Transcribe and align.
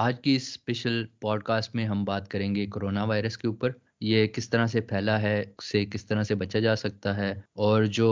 آج 0.00 0.20
کی 0.20 0.34
اس 0.36 0.42
special 0.42 1.04
pod 1.20 1.42
cost 1.42 1.74
میں 1.74 1.84
ہم 1.84 2.04
بات 2.04 2.28
کریں 2.28 2.54
گے 2.54 2.66
کرونا 2.66 3.04
وائرس 3.04 3.36
کے 3.38 3.48
اوپر، 3.48 3.70
یہ 4.00 4.26
کس 4.26 4.48
طرح 4.50 4.66
سے 4.66 4.80
پھیلا 4.80 5.20
ہے، 5.22 5.42
سے 5.62 5.84
کس 5.84 6.06
طرح 6.06 6.22
سے 6.22 6.34
بچا 6.34 6.58
جا 6.58 6.76
سکتا 6.76 7.16
ہے، 7.16 7.30
اور 7.54 7.84
جو 7.98 8.10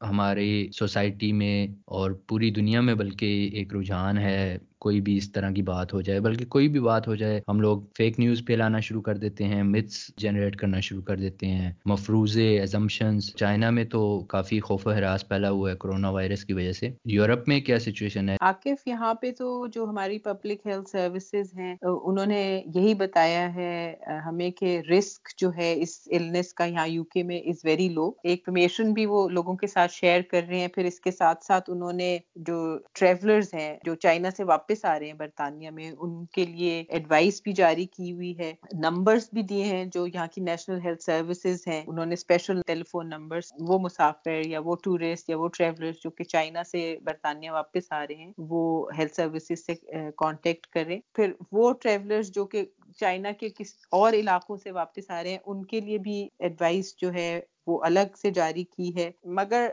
ہماری 0.00 0.70
سوسائٹی 0.72 1.32
میں 1.32 1.66
اور 1.86 2.10
پوری 2.26 2.50
دنیا 2.50 2.80
میں 2.80 2.94
بلکہ 2.94 3.50
ایک 3.52 3.74
رجحان 3.74 4.18
ہے 4.18 4.58
کوئی 4.80 5.00
بھی 5.00 5.16
اس 5.16 5.30
طرح 5.32 5.50
کی 5.50 5.62
بات 5.62 5.92
ہو 5.94 6.00
جائے، 6.00 6.20
بلکہ 6.20 6.44
کوئی 6.46 6.68
بھی 6.68 6.80
بات 6.80 7.08
ہو 7.08 7.14
جائے، 7.14 7.40
ہم 7.48 7.60
لوگ 7.60 7.80
فیک 7.96 8.18
نیوز 8.20 8.44
پھیلانا 8.46 8.80
شروع 8.80 9.02
کر 9.02 9.16
دیتے 9.16 9.44
ہیں 9.44 9.62
متس 9.62 9.96
جنریٹ 10.16 10.56
کرنا 10.56 10.80
شروع 10.80 11.02
کر 11.02 11.16
دیتے 11.16 11.46
ہیں، 11.46 11.72
مفروضے 11.84 12.48
ایزمپشنز 12.60 13.34
چائنا 13.34 13.70
میں 13.70 13.84
تو 13.84 14.20
کافی 14.28 14.60
خوف 14.60 14.86
و 14.86 14.90
حراس 14.90 15.26
پھیلا 15.28 15.50
ہوا 15.50 15.70
ہے 15.70 15.76
کرونا 15.76 16.10
وائرس 16.10 16.44
کی 16.44 16.52
وجہ 16.52 16.72
سے۔ 16.72 16.90
یورپ 17.04 17.48
میں 17.48 17.60
کیا 17.60 17.78
سچویشن 17.78 18.28
ہے؟ 18.28 18.36
عاقف 18.40 18.86
یہاں 18.86 19.12
پہ 19.14 19.30
تو 19.32 19.66
جو 19.66 19.84
ہماری 19.84 20.18
پبلک 20.18 20.66
ہیلتھ 20.66 20.90
سروسز 20.90 21.54
ہیں 21.58 21.74
انہوں 21.82 22.26
نے 22.26 22.40
یہی 22.74 22.94
بتایا 22.94 23.54
ہے 23.54 23.94
ہمیں 24.26 24.50
کہ 24.50 24.80
رسک 24.90 25.28
جو 25.38 25.50
ہے 25.56 25.72
اس 25.80 25.98
النس 26.12 26.52
کا، 26.54 26.64
یہاں 26.64 26.86
یو 26.88 27.04
کے 27.04 27.22
میں 27.22 27.40
از 27.40 27.64
ویری 27.64 27.88
لو 27.88 28.10
انفارمیشن 28.24 28.92
بھی 28.92 29.06
وہ 29.06 29.28
لوگوں 29.28 29.56
کے 29.56 29.66
ساتھ 29.66 29.92
شیئر 29.92 30.20
کر 30.30 30.42
رہے 30.48 30.60
ہیں، 30.60 30.68
پھر 30.68 30.84
اس 30.84 31.00
کے 31.00 31.10
ساتھ 31.10 31.44
ساتھ 31.44 31.70
انہوں 31.70 31.92
نے 31.92 32.16
جو 32.36 32.58
ٹریولرز 32.92 33.54
ہیں، 33.54 33.76
جو 33.84 33.94
چائنا 33.94 34.30
سے 34.36 34.44
واپس 34.44 34.66
آ 34.84 34.98
رہے 34.98 35.06
ہیں 35.06 35.14
برطانیہ 35.14 35.70
میں، 35.70 35.90
ان 35.98 36.24
کے 36.26 36.46
لیے 36.46 36.84
ایڈوائس 36.88 37.40
بھی 37.42 37.52
جاری 37.52 37.86
کی 37.86 38.12
ہوئی 38.12 38.38
ہے۔ 38.38 38.52
نمبرز 38.72 39.28
بھی 39.32 39.42
دیے 39.42 39.64
ہیں 39.64 39.84
جو 39.84 40.06
یہاں 40.06 40.26
کی 40.34 40.40
نیشنل 40.40 40.78
ہیلتھ 40.84 41.02
سروسز 41.02 41.66
ہیں۔ 41.66 41.82
انہوں 41.86 42.06
نے 42.06 42.14
اسپیشل 42.14 42.60
ٹیلی 42.66 42.82
فون 42.82 43.08
نمبرز 43.08 43.52
وہ 43.60 43.78
مسافر 43.78 44.46
یا 44.46 44.60
وہ 44.64 44.76
ٹورسٹ 44.84 45.30
یا 45.30 45.38
وہ 45.38 45.48
ٹریولر 45.48 45.92
جو 46.04 46.10
کہ 46.10 46.24
چائنا 46.24 46.62
سے 46.64 46.98
برطانیہ 47.04 47.50
واپس 47.50 47.92
آ 47.92 48.06
رہے 48.06 48.14
ہیں، 48.14 48.32
وہ 48.38 48.90
ہیلتھ 48.98 49.14
سروسز 49.14 49.66
سے 49.66 49.74
کانٹیکٹ 50.16 50.66
کریں۔ 50.66 51.00
پھر 51.14 51.32
وہ 51.52 51.72
ٹریولرز 51.72 52.30
جو 52.30 52.44
کہ 52.44 52.64
چائنا 52.96 53.32
کے 53.32 53.48
کس 53.58 53.74
اور 53.90 54.12
علاقوں 54.12 54.56
سے 54.56 54.70
واپس 54.70 55.10
آ 55.10 55.22
رہے 55.22 55.30
ہیں، 55.30 55.38
ان 55.46 55.64
کے 55.64 55.80
لیے 55.80 55.98
بھی 55.98 56.28
ایڈوائس 56.38 56.96
جو 56.96 57.12
ہے 57.12 57.40
وہ 57.66 57.84
الگ 57.84 58.14
سے 58.22 58.30
جاری 58.30 58.64
کی 58.64 58.96
ہے۔ 58.96 59.10
مگر 59.24 59.68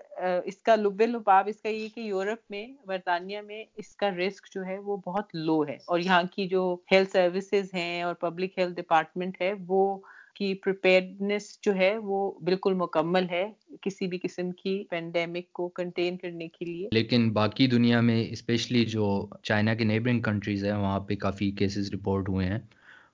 اس 0.46 0.58
کا 0.58 0.76
لب 0.76 1.02
لباب، 1.02 1.48
اس 1.48 1.62
کا 1.62 1.70
یہ 1.70 1.88
کہ 1.96 2.00
یورپ 2.00 2.52
میں، 2.52 2.68
برطانیہ 2.86 3.42
میں 3.42 3.64
اس 3.78 3.96
کا 3.96 4.10
رسک 4.10 4.48
جو 4.56 4.66
ہے 4.66 4.78
وہ 4.80 4.98
بہت 4.98 5.26
لو 5.34 5.68
ہے۔ 5.68 5.78
اور 5.88 6.00
یہاں 6.00 6.24
کی 6.32 6.48
جو 6.48 6.78
ہیلتھ 6.92 7.12
سروسز 7.12 7.74
ہیں 7.74 8.02
اور 8.02 8.16
پبلک 8.16 8.60
ہیلتھ 8.60 8.82
ڈپارٹمنٹ 8.82 9.42
ہے، 9.42 9.54
وہ 9.68 10.00
کی 10.36 10.54
پریپیئرنیس 10.54 11.60
جو 11.62 11.76
ہے 11.76 11.98
وہ 11.98 12.32
بالکل 12.40 12.74
مکمل 12.74 13.30
ہے 13.30 13.52
کسی 13.82 14.08
بھی 14.08 14.18
قسم 14.24 14.52
کی 14.52 14.84
پینڈیمک 14.90 15.52
کو 15.52 15.68
کنٹین 15.68 16.18
کرنے 16.18 16.48
کے 16.48 16.66
لیے۔ 16.66 16.90
لیکن 16.92 17.32
باقی 17.34 17.68
دنیا 17.68 18.02
میں 18.02 18.26
اسپیشلی 18.30 18.86
جو 18.86 19.06
چائنا 19.44 19.74
کے 19.74 19.84
نیبرنگ 19.84 20.22
کنٹریز 20.22 20.66
ہیں، 20.66 20.74
وہاں 20.74 21.00
پہ 21.00 21.16
کافی 21.16 21.52
کیسز 21.52 21.94
رپورٹ 21.94 22.30
ہوئے 22.30 22.48
ہیں۔ 22.48 22.60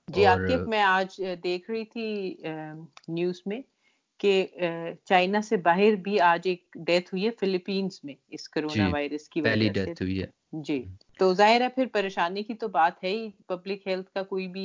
جی 0.08 0.24
عاقب 0.26 0.66
میں 0.66 0.82
آج 0.82 1.20
دیکھ 1.44 1.70
رہی 1.70 1.84
تھی 1.86 2.34
نیوز 3.08 3.42
میں 3.46 3.60
کہ 4.20 4.46
چائنا 5.06 5.40
سے 5.42 5.56
باہر 5.58 5.94
بھی 6.02 6.18
آج 6.22 6.40
ایک 6.44 6.64
ڈیتھ 6.86 7.08
ہوئی 7.12 7.24
ہے 7.24 7.30
فلپینس 7.40 8.02
میں 8.04 8.14
اس 8.28 8.48
کرونا 8.48 8.74
جی 8.76 8.90
وائرس 8.90 9.28
کی 9.28 9.40
وجہ 9.42 9.72
سے۔ 9.74 9.90
ڈیتھ 9.90 10.02
ہوئی 10.02 10.20
ہے۔ 10.22 10.26
جی 10.64 10.82
تو 11.18 11.32
ظاہر 11.34 11.60
ہے 11.60 11.68
پھر 11.68 11.86
پریشانی 11.92 12.42
کی 12.42 12.54
تو 12.54 12.68
بات 12.68 13.02
ہے 13.04 13.08
ہی 13.10 13.28
پبلک 13.46 13.86
ہیلتھ 13.86 14.10
کا 14.10 14.22
کوئی 14.24 14.46
بھی 14.48 14.64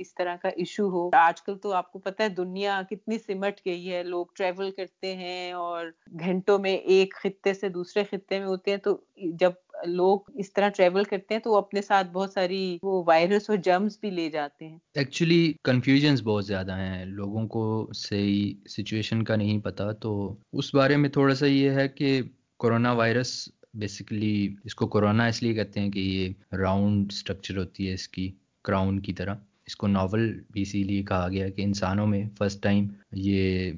اس 0.00 0.14
طرح 0.14 0.36
کا 0.36 0.48
ایشو 0.56 0.88
ہو۔ 0.90 1.08
آج 1.16 1.42
کل 1.42 1.58
تو 1.58 1.72
آپ 1.72 1.90
کو 1.92 1.98
پتا 1.98 2.24
ہے 2.24 2.28
دنیا 2.30 2.80
کتنی 2.90 3.18
سمٹ 3.18 3.60
گئی 3.66 3.92
ہے 3.92 4.02
لوگ 4.04 4.26
ٹریول 4.34 4.70
کرتے 4.72 5.14
ہیں 5.16 5.52
اور 5.54 5.86
گھنٹوں 6.20 6.58
میں 6.58 6.76
ایک 6.88 7.14
خطے 7.14 7.54
سے 7.54 7.68
دوسرے 7.70 8.04
خطے 8.04 8.38
میں 8.38 8.46
ہوتے 8.46 8.70
ہیں۔ 8.70 8.78
تو 8.78 8.96
جب 9.34 9.52
لوگ 9.86 10.20
اس 10.34 10.52
طرح 10.52 10.68
ٹریول 10.68 11.04
کرتے 11.04 11.34
ہیں 11.34 11.40
تو 11.40 11.50
وہ 11.50 11.56
اپنے 11.56 11.82
ساتھ 11.82 12.10
بہت 12.12 12.32
ساری 12.32 12.78
وہ 12.82 13.04
وائرس 13.06 13.50
اور 13.50 13.58
جرمز 13.58 13.98
بھی 14.00 14.10
لے 14.10 14.30
جاتے 14.30 14.68
ہیں۔ 14.68 14.78
ایکچولی 14.94 15.52
کنفیوژنس 15.64 16.22
بہت 16.22 16.46
زیادہ 16.46 16.72
ہیں۔ 16.72 17.04
لوگوں 17.04 17.48
کو 17.48 17.90
صحیح 17.94 18.54
سچویشن 18.68 19.22
کا 19.22 19.36
نہیں 19.36 19.58
پتا۔ 19.58 19.92
تو 19.92 20.36
اس 20.52 20.74
بارے 20.74 20.96
میں 20.96 21.10
تھوڑا 21.10 21.34
سا 21.34 21.46
یہ 21.46 21.70
ہے 21.70 21.88
کہ 21.88 22.22
کرونا 22.60 22.92
وائرس 22.92 23.48
بیسیکلی 23.74 24.54
اس 24.64 24.74
کو 24.74 24.86
کرونا 24.86 25.26
اس 25.26 25.42
لیے 25.42 25.54
کہتے 25.54 25.80
ہیں 25.80 25.90
کہ 25.90 25.98
یہ 25.98 26.56
راؤنڈ 26.56 27.12
اسٹرکچر 27.12 27.56
ہوتی 27.56 27.88
ہے 27.88 27.94
اس 27.94 28.08
کی 28.08 28.32
کراؤن 28.64 29.00
کی 29.00 29.12
طرح۔ 29.12 29.34
اس 29.68 29.76
کو 29.76 29.86
ناول 29.86 30.40
بھی 30.50 30.62
اسی 30.62 30.82
لیے 30.82 31.02
کہا 31.02 31.28
گیا 31.28 31.48
کہ 31.48 31.62
انسانوں 31.62 32.06
میں 32.06 32.22
فرسٹ 32.38 32.62
ٹائم 32.62 32.86
یہ 33.12 33.72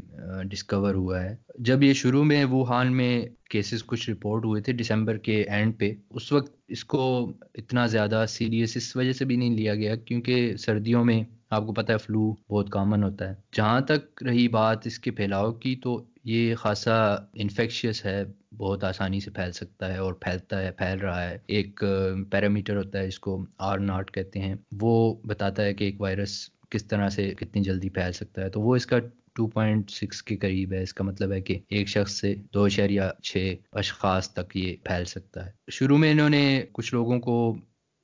ڈسکور 0.45 0.95
ہوا 0.95 1.23
ہے۔ 1.23 1.35
جب 1.59 1.83
یہ 1.83 1.93
شروع 1.93 2.23
میں 2.25 2.45
ووہان 2.45 2.97
میں 2.97 3.23
کیسز 3.51 3.85
کچھ 3.85 4.11
رپورٹ 4.11 4.45
ہوئے 4.45 4.63
تھے 4.63 4.73
دسمبر 4.73 5.17
کے 5.17 5.43
اینڈ 5.43 5.79
پہ، 5.79 5.93
اس 6.11 6.33
وقت 6.33 6.53
اس 6.69 6.85
کو 6.85 7.33
اتنا 7.55 7.87
زیادہ 7.87 8.25
سیریس 8.29 8.77
اس 8.77 8.97
وجہ 8.97 9.13
سے 9.13 9.25
بھی 9.25 9.37
نہیں 9.37 9.57
لیا 9.57 9.75
گیا 9.75 9.97
کیونکہ 9.97 10.57
سردیوں 10.57 11.05
میں 11.05 11.23
آپ 11.51 11.67
کو 11.67 11.73
پتہ 11.73 11.93
ہے 11.93 11.99
فلو 11.99 12.35
بہت 12.51 12.71
کامن 12.71 13.03
ہوتا 13.03 13.29
ہے۔ 13.29 13.35
جہاں 13.53 13.81
تک 13.81 14.23
رہی 14.23 14.49
بات 14.49 14.87
اس 14.87 14.99
کے 14.99 15.11
پھیلاؤ 15.11 15.53
کی، 15.53 15.77
تو 15.77 16.03
یہ 16.25 16.55
خاصا 16.55 17.17
انفیکشیس 17.35 18.05
ہے۔ 18.05 18.25
بہت 18.57 18.85
آسانی 18.85 19.21
سے 19.21 19.31
پھیل 19.31 19.53
سکتا 19.53 19.93
ہے 19.93 19.99
اور 19.99 20.13
پھیلتا 20.13 20.63
ہے، 20.63 20.71
پھیل 20.71 20.99
رہا 20.99 21.31
ہے۔ 21.31 21.39
ایک 21.47 21.85
پیرامیٹر 22.31 22.77
ہوتا 22.77 22.99
ہے، 22.99 23.07
اس 23.07 23.19
کو 23.19 23.45
آر 23.59 23.79
ناٹ 23.79 24.11
کہتے 24.11 24.39
ہیں۔ 24.39 24.55
وہ 24.81 25.15
بتاتا 25.25 25.63
ہے 25.63 25.75
کہ 25.75 25.85
ایک 25.85 26.01
وائرس 26.01 26.49
کس 26.71 26.85
طرح 26.85 27.09
سے 27.09 27.35
کتنی 27.37 27.63
جلدی 27.63 27.89
پھیل 27.89 28.13
سکتا 28.13 28.43
ہے۔ 28.43 28.49
تو 28.51 28.61
وہ 28.61 28.77
اس 28.77 28.87
کا 28.87 28.99
ٹو 29.33 29.47
پوائنٹ 29.47 29.91
سکس 29.91 30.23
کے 30.23 30.37
قریب 30.37 30.73
ہے۔ 30.73 30.83
اس 30.83 30.95
کا 30.95 31.05
مطلب 31.05 31.33
ہے 31.33 31.41
کہ 31.41 31.59
ایک 31.69 31.89
شخص 31.89 32.21
سے 32.21 32.35
دو 32.55 32.65
اشاریہ 32.65 33.03
چھ 33.23 33.55
اشخاص 33.73 34.33
تک 34.33 34.57
یہ 34.57 34.77
پھیل 34.85 35.05
سکتا 35.05 35.47
ہے۔ 35.47 35.51
شروع 35.71 35.99
میں 35.99 36.11
انہوں 36.11 36.31
نے 36.31 36.65
کچھ 36.73 36.95
لوگوں 36.95 37.21
کو 37.21 37.57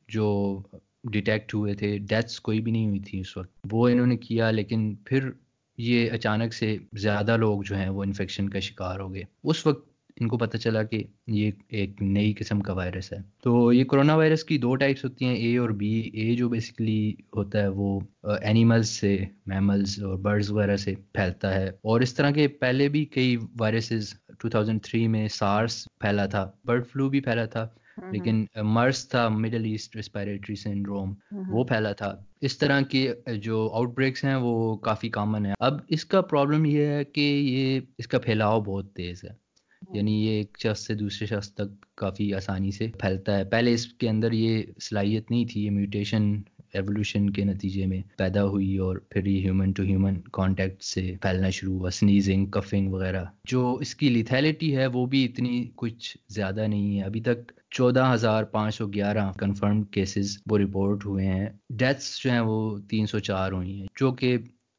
جو 0.08 0.60
ڈیٹیکٹ 1.04 1.54
ہوئے 1.54 1.74
تھے، 1.74 1.98
ڈیتھس 1.98 2.40
کوئی 2.40 2.60
بھی 2.60 2.72
نہیں 2.72 2.86
ہوئی 2.86 3.00
تھی 3.00 3.20
اس 3.20 3.36
وقت۔ 3.36 3.66
وہ 3.70 3.88
انہوں 3.88 4.06
نے 4.06 4.16
کیا، 4.16 4.50
لیکن 4.50 4.94
پھر 5.04 5.30
یہ 5.78 6.10
اچانک 6.10 6.54
سے 6.54 6.76
زیادہ 6.92 7.36
لوگ 7.36 7.62
جو 7.62 7.76
ہیں 7.76 7.88
وہ 7.88 8.02
انفیکشن 8.04 8.48
کا 8.48 8.58
شکار 8.60 9.00
ہو 9.00 9.14
گئے۔ 9.14 9.22
اس 9.44 9.66
وقت 9.66 9.95
ان 10.20 10.28
کو 10.28 10.38
پتہ 10.38 10.56
چلا 10.56 10.82
کہ 10.82 11.02
یہ 11.26 11.50
ایک 11.68 12.02
نئی 12.02 12.32
قسم 12.32 12.60
کا 12.60 12.72
وائرس 12.72 13.12
ہے۔ 13.12 13.18
تو 13.42 13.72
یہ 13.72 13.84
کرونا 13.84 14.14
وائرس 14.14 14.44
کی 14.44 14.58
دو 14.58 14.76
ٹائپس 14.76 15.04
ہوتی 15.04 15.24
ہیں 15.24 15.34
اے 15.34 15.56
اور 15.58 15.70
بی 15.70 16.00
اے 16.00 16.36
جو 16.36 16.48
بیسکلی 16.48 17.14
ہوتا 17.36 17.62
ہے 17.62 17.68
وہ 17.68 18.00
اینیملز 18.42 18.88
سے 18.88 19.18
میملز 19.46 20.02
اور 20.02 20.18
برڈز 20.18 20.50
وغیرہ 20.50 20.76
سے 20.76 20.94
پھیلتا 21.12 21.54
ہے۔ 21.54 21.68
اور 21.68 22.00
اس 22.00 22.14
طرح 22.14 22.30
کے 22.30 22.48
پہلے 22.48 22.88
بھی 22.88 23.04
کئی 23.04 23.36
وائرسز 23.60 24.14
2003 24.44 25.06
میں 25.06 25.28
سارس 25.28 25.88
پھیلا 26.00 26.26
تھا 26.26 26.50
برڈ 26.64 26.86
فلو 26.86 27.08
بھی 27.08 27.20
پھیلا 27.20 27.44
تھا۔ 27.44 27.68
لیکن 28.12 28.44
مرس 28.62 29.08
تھا 29.08 29.28
مڈل 29.28 29.64
ایسٹ 29.64 29.96
ریسپائریٹری 29.96 30.56
سنڈروم 30.56 31.14
وہ 31.50 31.64
پھیلا 31.64 31.92
تھا۔ 31.92 32.14
اس 32.40 32.58
طرح 32.58 32.80
کی 32.80 33.08
جو 33.36 33.70
آؤٹ 33.72 33.94
بریکس 33.94 34.24
ہیں 34.24 34.34
وہ 34.34 34.76
کافی 34.76 35.08
کامن 35.08 35.46
ہے 35.46 35.52
اب 35.60 35.74
اس 35.88 36.04
کا 36.04 36.20
پرابلم 36.20 36.64
یہ 36.64 36.84
ہے 36.84 37.04
کہ 37.04 37.20
یہ 37.20 37.80
اس 37.98 38.08
کا 38.08 38.18
پھیلاؤ 38.18 38.60
بہت 38.60 38.94
تیز 38.94 39.24
ہے۔ 39.24 39.45
ہاں۔ 39.88 39.96
یعنی 39.96 40.24
یہ 40.24 40.30
ایک 40.30 40.58
شخص 40.62 40.86
سے 40.86 40.94
دوسرے 40.94 41.26
شخص 41.26 41.54
تک 41.54 41.96
کافی 41.96 42.34
آسانی 42.34 42.70
سے 42.70 42.88
پھیلتا 43.00 43.38
ہے۔ 43.38 43.44
پہلے 43.44 43.72
اس 43.72 43.86
کے 43.86 44.08
اندر 44.08 44.32
یہ 44.32 44.62
صلاحیت 44.82 45.30
نہیں 45.30 45.44
تھی، 45.44 45.64
یہ 45.64 45.70
میوٹیشن 45.70 46.40
ایولیوشن 46.72 47.30
کے 47.30 47.44
نتیجے 47.44 47.86
میں 47.86 48.02
پیدا 48.16 48.44
ہوئی 48.44 48.76
اور 48.76 48.96
پھر 49.10 49.26
یہ 49.26 49.40
ہیومن 49.40 49.72
ٹو 49.72 49.82
ہیومن 49.82 50.14
کانٹیکٹ 50.32 50.82
سے 50.82 51.14
پھیلنا 51.22 51.50
شروع 51.50 51.78
ہوا۔ 51.78 51.90
سنیزنگ 51.90 52.46
کفنگ 52.46 52.92
وغیرہ۔ 52.92 53.24
جو 53.44 53.74
اس 53.80 53.94
کی 53.94 54.08
لیتھیلٹی 54.08 54.76
ہے، 54.76 54.86
وہ 54.86 55.06
بھی 55.06 55.24
اتنی 55.24 55.70
کچھ 55.76 56.18
زیادہ 56.28 56.66
نہیں 56.66 56.98
ہے۔ 56.98 57.04
ابھی 57.04 57.20
تک 57.20 57.52
چودہ 57.70 58.10
ہزار 58.14 58.44
پانچ 58.44 58.74
سو 58.74 58.86
گیارہ 58.86 59.32
کنفرم 59.32 59.82
کیسز 59.82 60.38
وہ 60.50 60.58
رپورٹ 60.58 61.06
ہوئے 61.06 61.26
ہیں۔ 61.26 61.46
ڈیتھس 61.70 62.20
جو 62.24 62.30
ہیں 62.30 62.40
وہ 62.40 62.78
تین 62.90 63.06
سو 63.06 63.18
چار 63.18 63.52
ہوئی 63.52 63.80
ہیں، 63.80 63.86
جو 64.00 64.12
کہ 64.12 64.36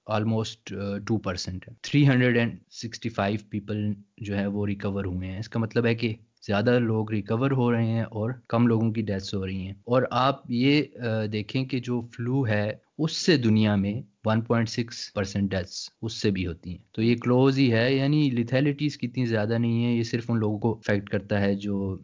آلموسٹ 0.08 0.74
ٹو 1.08 1.18
پرسینٹ 1.18 1.68
ہے۔ 1.70 1.74
Three 1.82 2.08
hundred 2.08 2.38
and 2.38 2.58
sixty 2.72 3.10
five 3.10 3.40
people 3.50 3.92
جو 4.18 4.38
ہے 4.38 4.46
وہ 4.48 4.66
ریکور 4.68 5.06
ہوئے 5.06 5.32
ہیں۔ 5.32 5.40
اس 5.40 5.50
کا 5.50 5.60
مطلب 5.60 5.86
ہے 5.86 5.96
کہ 5.96 6.14
زیادہ 6.48 6.78
لوگ 6.80 7.12
ریکور 7.12 7.52
ہو 7.52 7.72
رہے 7.72 7.86
ہیں 7.86 8.04
اور 8.04 8.32
کم 8.50 8.68
لوگوں 8.68 8.92
کی 8.92 9.02
ڈیتھس 9.02 9.34
ہو 9.34 9.46
رہی 9.46 9.66
ہیں۔ 9.66 9.74
اور 9.86 10.04
آپ 10.12 10.42
یہ 10.50 10.82
دیکھیں 11.32 11.64
کہ 11.66 11.80
جو 11.80 12.02
فلو 12.14 12.48
ہے، 12.48 12.70
اس 12.98 13.12
سے 13.18 13.38
دنیا 13.38 13.76
میں 13.76 13.94
1.6 14.28 15.14
پرسینٹ 15.14 15.52
ڈیتھس 15.52 15.90
اس 16.02 16.14
سے 16.14 16.32
بھی 16.32 16.46
ہوتی 16.48 16.70
ہیں۔ 16.70 16.78
تو 16.92 17.02
یہ 17.02 17.16
کلوز 17.16 17.58
ہی 17.58 17.72
ہے 17.74 17.94
یعنی 17.94 18.30
لیتھیلٹیز 18.30 18.98
کتنی 18.98 19.26
زیادہ 19.26 19.58
نہیں 19.58 19.86
ہے 19.86 19.92
یہ 19.92 20.04
صرف 20.04 20.30
ان 20.30 20.40
لوگوں 20.40 20.60
کو 20.60 20.72
افیکٹ 20.74 21.10
کرتا 21.10 21.42
ہے 21.42 21.54
جو 21.56 21.98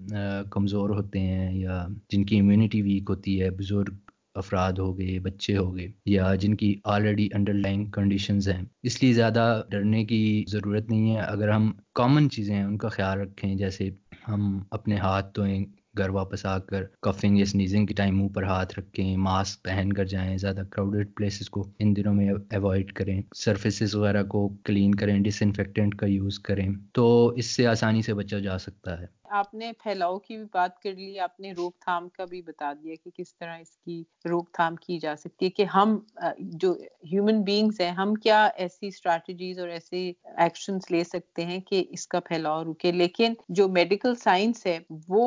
کمزور 0.51 0.89
ہوتے 0.89 1.19
ہیں 1.19 1.53
یا 1.53 1.85
جن 2.09 2.25
کی 2.25 2.39
امیونٹی 2.39 2.81
ویک 2.81 3.09
ہوتی 3.09 3.41
ہے، 3.41 3.49
بزرگ 3.49 3.93
افراد 4.35 4.73
ہو 4.73 4.99
گئے، 4.99 5.19
بچے 5.19 5.57
ہو 5.57 5.75
گئے، 5.75 5.87
یا 6.05 6.35
جن 6.35 6.55
کی 6.55 6.75
آلریڈی 6.83 7.29
انڈر 7.33 7.53
لائن 7.53 7.91
کنڈیشنز 7.91 8.49
ہیں۔ 8.49 8.63
اس 8.83 9.03
لیے 9.03 9.13
زیادہ 9.13 9.63
ڈرنے 9.69 10.05
کی 10.05 10.45
ضرورت 10.47 10.89
نہیں 10.89 11.15
ہے۔ 11.15 11.21
اگر 11.21 11.49
ہم 11.49 11.71
کامن 11.95 12.29
چیزیں 12.29 12.55
ہیں، 12.55 12.63
ان 12.63 12.77
کا 12.77 12.87
خیال 12.87 13.19
رکھیں، 13.19 13.55
جیسے 13.55 13.89
ہم 14.27 14.63
اپنے 14.71 14.95
ہاتھ 14.95 15.35
دھوئیں، 15.35 15.65
گھر 15.97 16.09
واپس 16.09 16.45
آ 16.45 16.57
کر 16.57 16.83
کفنگ 17.01 17.37
یا 17.37 17.45
سنیزنگ 17.45 17.85
کے 17.85 17.93
ٹائم 17.93 18.19
منہ 18.19 18.27
پر 18.27 18.43
ہاتھ 18.43 18.79
رکھیں 18.79 19.17
ماسک 19.17 19.63
پہن 19.63 19.93
کر 19.93 20.05
جائیں، 20.05 20.37
زیادہ 20.37 20.61
کراؤڈیڈ 20.69 21.07
پلیسز 21.15 21.49
کو 21.49 21.71
ان 21.79 21.95
دنوں 21.95 22.13
میں 22.13 22.29
اوائڈ 22.29 22.93
کریں۔ 22.93 23.21
سرفیسز 23.35 23.95
وغیرہ 23.95 24.23
کو 24.23 24.49
کلین 24.63 24.95
کریں 24.95 25.19
ڈس 25.19 25.41
انفیکٹنٹ 25.41 25.95
کا 25.95 26.05
یوز 26.05 26.39
کریں۔ 26.39 26.69
تو 26.93 27.27
اس 27.27 27.45
سے 27.45 27.67
آسانی 27.67 28.01
سے 28.01 28.13
بچا 28.13 28.39
جا 28.39 28.57
سکتا 28.57 29.01
ہے۔ 29.01 29.22
آپ 29.33 29.53
نے 29.53 29.71
پھیلاؤ 29.73 30.17
کی 30.19 30.35
بھی 30.37 30.45
بات 30.53 30.79
کر 30.79 30.91
لی، 30.91 31.19
آپ 31.19 31.39
نے 31.39 31.51
روک 31.51 31.77
تھام 31.79 32.07
کا 32.09 32.25
بھی 32.25 32.41
بتا 32.41 32.71
دیا 32.73 32.95
کہ 33.03 33.09
کس 33.15 33.35
طرح 33.35 33.57
اس 33.57 33.75
کی 33.77 34.03
روک 34.29 34.51
تھام 34.53 34.75
کی 34.75 34.97
جا 34.99 35.15
سکتی 35.15 35.45
ہے 35.45 35.49
کہ 35.49 35.63
ہم، 35.73 35.97
جو 36.37 36.71
ہیومن 37.11 37.41
بینگز 37.43 37.79
ہیں، 37.81 37.89
ہم 37.91 38.13
کیا 38.15 38.43
ایسی 38.55 38.87
اسٹریٹجیز 38.87 39.59
اور 39.59 39.69
ایسے 39.69 40.11
ایکشنز 40.37 40.91
لے 40.91 41.03
سکتے 41.03 41.45
ہیں 41.45 41.59
کہ 41.59 41.83
اس 41.89 42.07
کا 42.07 42.19
پھیلاؤ 42.19 42.63
رکے؟ 42.63 42.91
لیکن 42.91 43.33
جو 43.49 43.67
میڈیکل 43.69 44.15
سائنس 44.15 44.65
ہے، 44.65 44.77
وہ 45.07 45.25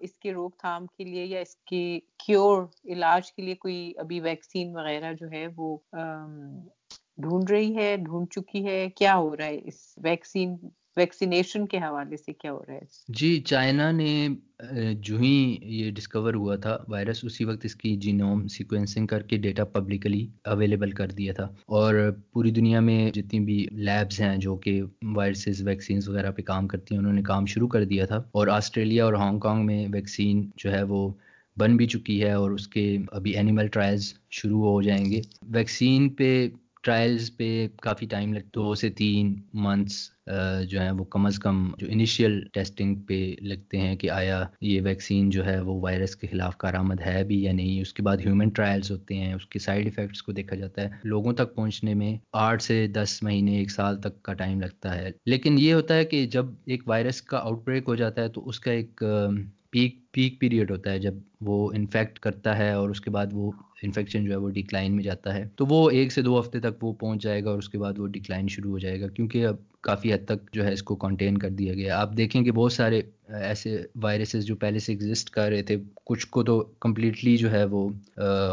اس 0.00 0.14
کے 0.16 0.32
روک 0.32 0.58
تھام 0.58 0.86
کے 0.86 1.04
لیے 1.04 1.24
یا 1.24 1.40
اس 1.40 1.56
کے 1.66 1.82
کیور 2.26 2.62
علاج 2.84 3.32
کے 3.32 3.42
لیے 3.42 3.54
کوئی 3.54 3.92
ابھی 3.96 4.20
ویکسین 4.20 4.76
وغیرہ 4.76 5.12
جو 5.12 5.30
ہے 5.32 5.46
وہ 5.56 5.76
ڈھونڈ 7.18 7.50
رہی 7.50 7.76
ہے، 7.76 7.96
ڈھونڈ 7.96 8.28
چکی 8.30 8.66
ہے؟ 8.66 8.88
کیا 8.96 9.16
ہو 9.16 9.36
رہا 9.36 9.46
ہے 9.46 9.58
اس 9.64 9.82
ویکسین 10.04 10.56
ویکسینیشن 10.96 11.66
کے 11.66 11.76
حوالے 11.76 12.16
سے 12.16 12.32
کیا 12.32 12.52
ہو 12.52 12.62
رہا 12.68 12.74
ہے 12.74 12.80
جی 13.08 13.40
چائنا 13.40 13.90
نے 13.90 14.28
جو 15.00 15.18
ہی 15.18 15.56
یہ 15.62 15.90
ڈسکور 15.90 16.34
ہوا 16.34 16.56
تھا 16.56 16.76
وائرس 16.88 17.24
اسی 17.24 17.44
وقت 17.44 17.64
اس 17.64 17.76
کی 17.76 17.96
جینوم 17.96 18.46
سیکوینسنگ 18.46 19.06
کر 19.06 19.22
کے 19.22 19.36
ڈیٹا 19.36 19.64
پبلکلی 19.64 20.28
اویلیبل 20.44 20.90
کر 20.90 21.10
دیا 21.10 21.32
تھا۔ 21.32 21.44
اور 21.66 21.94
پوری 22.32 22.50
دنیا 22.50 22.80
میں 22.80 23.10
جتنی 23.10 23.40
بھی 23.40 23.66
لیبز 23.72 24.20
ہیں 24.20 24.36
جو 24.36 24.56
کہ 24.56 24.82
وائرسز 25.02 25.62
ویکسینز 25.66 26.08
وغیرہ 26.08 26.30
پہ 26.30 26.42
کام 26.42 26.68
کرتی 26.68 26.94
ہیں، 26.94 27.00
انہوں 27.00 27.12
نے 27.12 27.22
کام 27.22 27.46
شروع 27.46 27.68
کر 27.68 27.84
دیا 27.84 28.06
تھا۔ 28.06 28.16
اور 28.16 28.48
آسٹریلیا 28.48 29.04
اور 29.04 29.12
ہانگ 29.12 29.38
کانگ 29.38 29.66
میں 29.66 29.86
ویکسین 29.92 30.50
جو 30.56 30.72
ہے 30.72 30.82
وہ 30.82 31.12
بن 31.56 31.76
بھی 31.76 31.86
چکی 31.86 32.22
ہے 32.22 32.32
اور 32.32 32.50
اس 32.50 32.68
کے 32.68 32.98
ابھی 33.12 33.30
اینیمل 33.30 33.66
ٹرائلز 33.66 34.14
شروع 34.30 34.60
ہو 34.60 34.82
جائیں 34.82 35.04
گے۔ 35.04 35.20
ویکسین 35.42 36.08
پہ 36.08 36.48
ٹرائلز 36.82 37.36
پہ 37.36 37.68
کافی 37.80 38.06
ٹائم 38.06 38.32
لگ 38.32 38.46
دو 38.54 38.74
سے 38.74 38.90
تین 38.90 39.34
منتھس 39.54 40.10
جو 40.68 40.80
ہیں 40.80 40.90
وہ 40.90 41.04
کم 41.04 41.26
از 41.26 41.38
کم 41.38 41.70
جو 41.78 41.86
انیشیل 41.90 42.40
ٹیسٹنگ 42.52 42.94
پہ 42.94 43.34
لگتے 43.40 43.78
ہیں 43.78 43.96
کہ 43.96 44.10
آیا 44.10 44.44
یہ 44.60 44.80
ویکسین 44.84 45.30
جو 45.30 45.44
ہے 45.46 45.60
وہ 45.60 45.80
وائرس 45.80 46.16
کے 46.16 46.26
خلاف 46.26 46.56
کارآمد 46.56 47.00
ہے 47.00 47.24
بھی 47.24 47.42
یا 47.42 47.52
نہیں۔ 47.52 47.80
اس 47.80 47.92
کے 47.92 48.02
بعد 48.02 48.16
ہیومن 48.16 48.48
ٹرائلز 48.48 48.90
ہوتے 48.90 49.14
ہیں، 49.14 49.34
اس 49.34 49.46
کے 49.46 49.58
سائڈ 49.58 49.86
افیکٹس 49.86 50.22
کو 50.22 50.32
دیکھا 50.32 50.56
جاتا 50.56 50.82
ہے۔ 50.82 50.88
لوگوں 51.04 51.32
تک 51.32 51.54
پہنچنے 51.54 51.94
میں 51.94 52.16
آٹھ 52.32 52.62
سے 52.62 52.86
دس 52.86 53.22
مہینے، 53.22 53.58
ایک 53.58 53.70
سال 53.70 54.00
تک 54.00 54.22
کا 54.22 54.32
ٹائم 54.32 54.60
لگتا 54.60 54.94
ہے۔ 54.96 55.10
لیکن 55.26 55.56
یہ 55.58 55.74
ہوتا 55.74 55.94
ہے 55.94 56.04
کہ 56.04 56.26
جب 56.26 56.46
ایک 56.66 56.88
وائرس 56.88 57.22
کا 57.22 57.38
آؤٹ 57.38 57.64
بریک 57.64 57.84
ہو 57.88 57.94
جاتا 57.94 58.22
ہے 58.22 58.28
تو 58.28 58.48
اس 58.48 58.60
کا 58.60 58.72
ایک 58.72 59.02
پیک 59.72 60.12
پیک 60.12 60.40
پیریڈ 60.40 60.70
ہوتا 60.70 60.90
ہے 60.90 60.98
جب 60.98 61.14
وہ 61.40 61.72
انفیکٹ 61.74 62.18
کرتا 62.18 62.58
ہے 62.58 62.72
اور 62.72 62.90
اس 62.90 63.00
کے 63.00 63.10
بعد 63.10 63.26
وہ 63.32 63.50
انفیکشن 63.82 64.24
جو 64.24 64.30
ہے 64.30 64.36
وہ 64.36 64.50
ڈکلائن 64.50 64.96
میں 64.96 65.04
جاتا 65.04 65.34
ہے۔ 65.34 65.48
تو 65.56 65.66
وہ 65.66 65.90
ایک 65.90 66.12
سے 66.12 66.22
دو 66.22 66.40
ہفتے 66.40 66.60
تک 66.60 66.84
وہ 66.84 66.92
پہنچ 66.92 67.22
جائے 67.22 67.44
گا 67.44 67.50
اور 67.50 67.58
اس 67.58 67.68
کے 67.68 67.78
بعد 67.78 67.98
وہ 67.98 68.06
ڈکلائن 68.06 68.48
شروع 68.48 68.70
ہو 68.70 68.78
جائے 68.78 69.00
گا 69.00 69.08
کیونکہ 69.08 69.46
اب 69.46 69.56
کافی 69.82 70.12
حد 70.12 70.26
تک 70.26 70.52
جو 70.52 70.64
ہے 70.66 70.72
اس 70.72 70.82
کو 70.82 70.96
کنٹین 70.96 71.38
کر 71.38 71.50
دیا 71.50 71.74
گیا۔ 71.74 72.00
آپ 72.00 72.16
دیکھیں 72.16 72.42
کہ 72.42 72.52
بہت 72.52 72.72
سارے 72.72 73.00
ایسے 73.28 73.76
وائرسز 74.02 74.44
جو 74.44 74.54
پہلے 74.56 74.78
سے 74.78 74.92
ایگزسٹ 74.92 75.30
کر 75.30 75.48
رہے 75.50 75.62
تھے، 75.62 75.76
کچھ 76.06 76.26
کو 76.26 76.42
تو 76.44 76.58
کمپلیٹلی 76.80 77.36
جو 77.36 77.50
ہے 77.52 77.64
وہ 77.64 77.88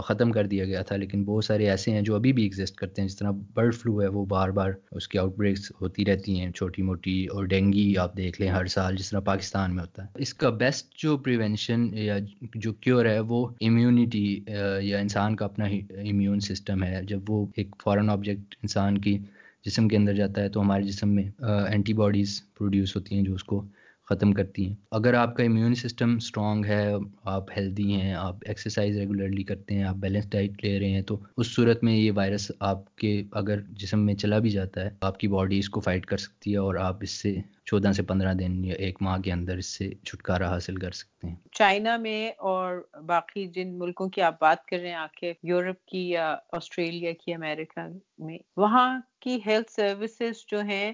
ختم 0.05 0.31
کر 0.31 0.47
دیا 0.47 0.65
گیا 0.65 0.81
تھا، 0.81 0.95
لیکن 0.95 1.23
بہت 1.23 1.45
سارے 1.45 1.69
ایسے 1.69 1.91
ہیں 1.91 2.01
جو 2.01 2.15
ابھی 2.15 2.33
بھی 2.33 2.43
ایگزسٹ 2.43 2.75
کرتے 2.75 3.01
ہیں۔ 3.01 3.07
جس 3.09 3.15
طرح 3.15 3.31
برڈ 3.53 3.75
فلو 3.75 4.01
ہے، 4.01 4.07
وہ 4.07 4.25
بار 4.25 4.49
بار 4.49 4.71
اس 4.91 5.07
کی 5.07 5.17
آؤٹ 5.19 5.35
بریکس 5.37 5.71
ہوتی 5.81 6.05
رہتی 6.05 6.39
ہیں، 6.39 6.51
چھوٹی 6.51 6.81
موٹی، 6.81 7.25
اور 7.25 7.45
ڈینگی 7.45 7.95
آپ 7.97 8.15
دیکھ 8.17 8.39
لیں 8.41 8.49
ہر 8.49 8.65
سال 8.67 8.95
جس 8.95 9.09
طرح 9.09 9.19
پاکستان 9.25 9.75
میں 9.75 9.83
ہوتا 9.83 10.03
ہے۔ 10.03 10.21
اس 10.21 10.33
کا 10.33 10.49
بیسٹ 10.59 10.93
جو 10.97 11.17
پریونشن 11.17 11.87
یا 11.95 12.17
جو 12.55 12.73
کیور 12.73 13.05
ہے، 13.05 13.19
وہ 13.19 13.47
امیونٹی 13.61 14.39
یا 14.81 14.99
انسان 14.99 15.35
کا 15.35 15.45
اپنا 15.45 15.65
امیون 15.65 16.39
سسٹم 16.39 16.83
ہے۔ 16.83 17.01
جب 17.07 17.29
وہ 17.29 17.45
ایک 17.55 17.75
فارن 17.83 18.09
آبجیکٹ 18.09 18.55
انسان 18.63 18.97
کی 18.97 19.17
جسم 19.65 19.87
کے 19.87 19.97
اندر 19.97 20.13
جاتا 20.13 20.41
ہے 20.41 20.49
تو 20.49 20.61
ہمارے 20.61 20.83
جسم 20.83 21.09
میں 21.09 21.23
اینٹی 21.41 21.93
باڈیز 21.93 22.41
پروڈیوس 22.57 22.95
ہوتی 22.95 23.15
ہیں 23.15 23.23
جو 23.23 23.33
اس 23.33 23.43
کو 23.43 23.63
ختم 24.09 24.31
کرتی 24.31 24.67
ہیں۔ 24.67 24.75
اگر 24.91 25.13
آپ 25.13 25.35
کا 25.35 25.43
امیون 25.43 25.75
سسٹم 25.75 26.15
اسٹرانگ 26.15 26.65
ہے، 26.65 26.93
آپ 27.23 27.51
ہیلدی 27.57 27.93
ہیں، 27.93 28.13
آپ 28.13 28.35
ایکسرسائز 28.45 28.97
ریگولرلی 28.97 29.43
کرتے 29.43 29.75
ہیں، 29.75 29.83
آپ 29.83 29.95
بیلنس 29.95 30.29
ڈائٹ 30.29 30.63
لے 30.63 30.79
رہے 30.79 30.89
ہیں، 30.89 31.01
تو 31.01 31.19
اس 31.37 31.55
صورت 31.55 31.83
میں 31.83 31.93
یہ 31.93 32.11
وائرس 32.15 32.51
آپ 32.59 32.95
کے 32.95 33.23
اگر 33.31 33.59
جسم 33.69 34.05
میں 34.05 34.13
چلا 34.13 34.39
بھی 34.39 34.49
جاتا 34.49 34.85
ہے، 34.85 34.89
آپ 35.01 35.19
کی 35.19 35.27
باڈی 35.27 35.59
اس 35.59 35.69
کو 35.69 35.79
فائٹ 35.79 36.05
کر 36.05 36.17
سکتی 36.17 36.51
ہے 36.51 36.57
اور 36.57 36.75
آپ 36.75 36.97
اس 37.01 37.09
سے 37.09 37.35
چودہ 37.65 37.91
سے 37.91 38.03
پندرہ 38.03 38.33
دن 38.33 38.65
یا 38.65 38.75
ایک 38.75 39.01
ماہ 39.01 39.17
کے 39.17 39.31
اندر 39.31 39.57
اس 39.57 39.65
سے 39.65 39.89
چھٹکارا 40.03 40.49
حاصل 40.49 40.75
کر 40.75 40.91
سکتے 40.91 41.27
ہیں۔ 41.27 41.35
چائنا 41.51 41.97
میں 41.97 42.29
اور 42.29 42.87
باقی 43.07 43.47
جن 43.47 43.79
ملکوں 43.79 44.09
کی 44.09 44.21
آپ 44.21 44.39
بات 44.41 44.65
کر 44.65 44.79
رہے 44.79 44.87
ہیں 44.87 44.95
آ 44.95 45.05
کے 45.17 45.33
یورپ 45.43 45.85
کی 45.85 46.09
یا 46.09 46.35
آسٹریلیا 46.51 47.11
کی، 47.25 47.33
امریکہ 47.33 47.87
میں، 48.19 48.37
وہاں 48.57 48.99
کی 49.19 49.39
ہیلتھ 49.45 49.71
سروسز 49.71 50.45
جو 50.47 50.61
ہیں 50.61 50.93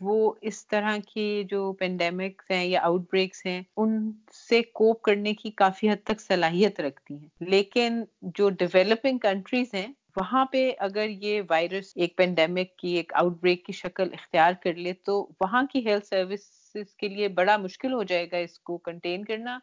وہ 0.00 0.32
اس 0.40 0.66
طرح 0.66 0.96
کی 1.08 1.44
جو 1.50 1.72
پینڈیمکس 1.72 2.50
ہیں 2.50 2.64
یا 2.64 2.80
آؤٹ 2.82 3.00
بریکس 3.00 3.46
ہیں، 3.46 3.62
ان 3.76 4.12
سے 4.50 4.62
کوپ 4.62 5.02
کرنے 5.02 5.34
کی 5.34 5.50
کافی 5.50 5.90
حد 5.90 6.04
تک 6.04 6.20
صلاحیت 6.20 6.80
رکھتی 6.80 7.14
ہیں۔ 7.14 7.28
لیکن 7.40 8.04
جو 8.22 8.50
ڈیولپنگ 8.50 9.18
کنٹریز 9.18 9.74
ہیں، 9.74 9.86
وہاں 10.16 10.44
پہ 10.44 10.72
اگر 10.78 11.08
یہ 11.08 11.42
وائرس 11.50 11.92
ایک 11.94 12.16
پینڈیمک 12.16 12.76
کی، 12.76 12.88
ایک 12.88 13.14
آؤٹ 13.14 13.40
بریک 13.40 13.64
کی 13.64 13.72
شکل 13.72 14.08
اختیار 14.12 14.52
کر 14.62 14.74
لے، 14.74 14.92
تو 14.92 15.28
وہاں 15.40 15.62
کی 15.72 15.86
ہیلتھ 15.86 16.06
سروسز 16.06 16.94
کے 16.94 17.08
لیے 17.08 17.28
بڑا 17.28 17.56
مشکل 17.56 17.92
ہو 17.92 18.02
جائے 18.02 18.28
گا 18.32 18.36
اس 18.36 18.60
کو 18.60 18.78
کنٹین 18.78 19.24
کرنا۔ 19.24 19.58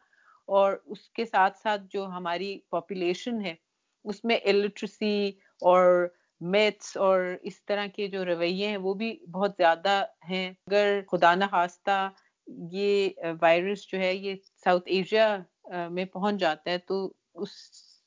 اور 0.46 0.74
اس 0.86 1.10
کے 1.10 1.26
ساتھ 1.26 1.58
ساتھ 1.58 1.81
جو 1.90 2.06
ہماری 2.06 2.60
پاپولیشن 2.69 3.42
ہے، 3.42 3.56
اس 4.06 4.26
میں 4.26 4.38
الٹریسی 4.46 5.28
اور 5.62 6.08
میتھس 6.41 6.97
اور 6.97 7.35
اس 7.41 7.65
طرح 7.65 7.85
کے 7.95 8.07
جو 8.07 8.25
رویے 8.25 8.68
ہیں 8.68 8.77
وہ 8.77 8.94
بھی 8.94 9.25
بہت 9.31 9.51
زیادہ 9.57 10.06
ہیں۔ 10.30 10.51
اگر 10.68 11.01
خدا 11.12 11.35
نخواستہ 11.35 12.09
یہ 12.71 13.09
وائرس 13.41 13.88
جو 13.91 13.97
ہے 13.97 14.15
یہ 14.15 14.35
ساؤتھ 14.63 14.83
ایشیا 14.85 15.38
میں 15.89 16.06
پہنچ 16.06 16.39
جاتا 16.39 16.71
ہے 16.71 16.77
تو 16.77 17.13
اس 17.35 17.50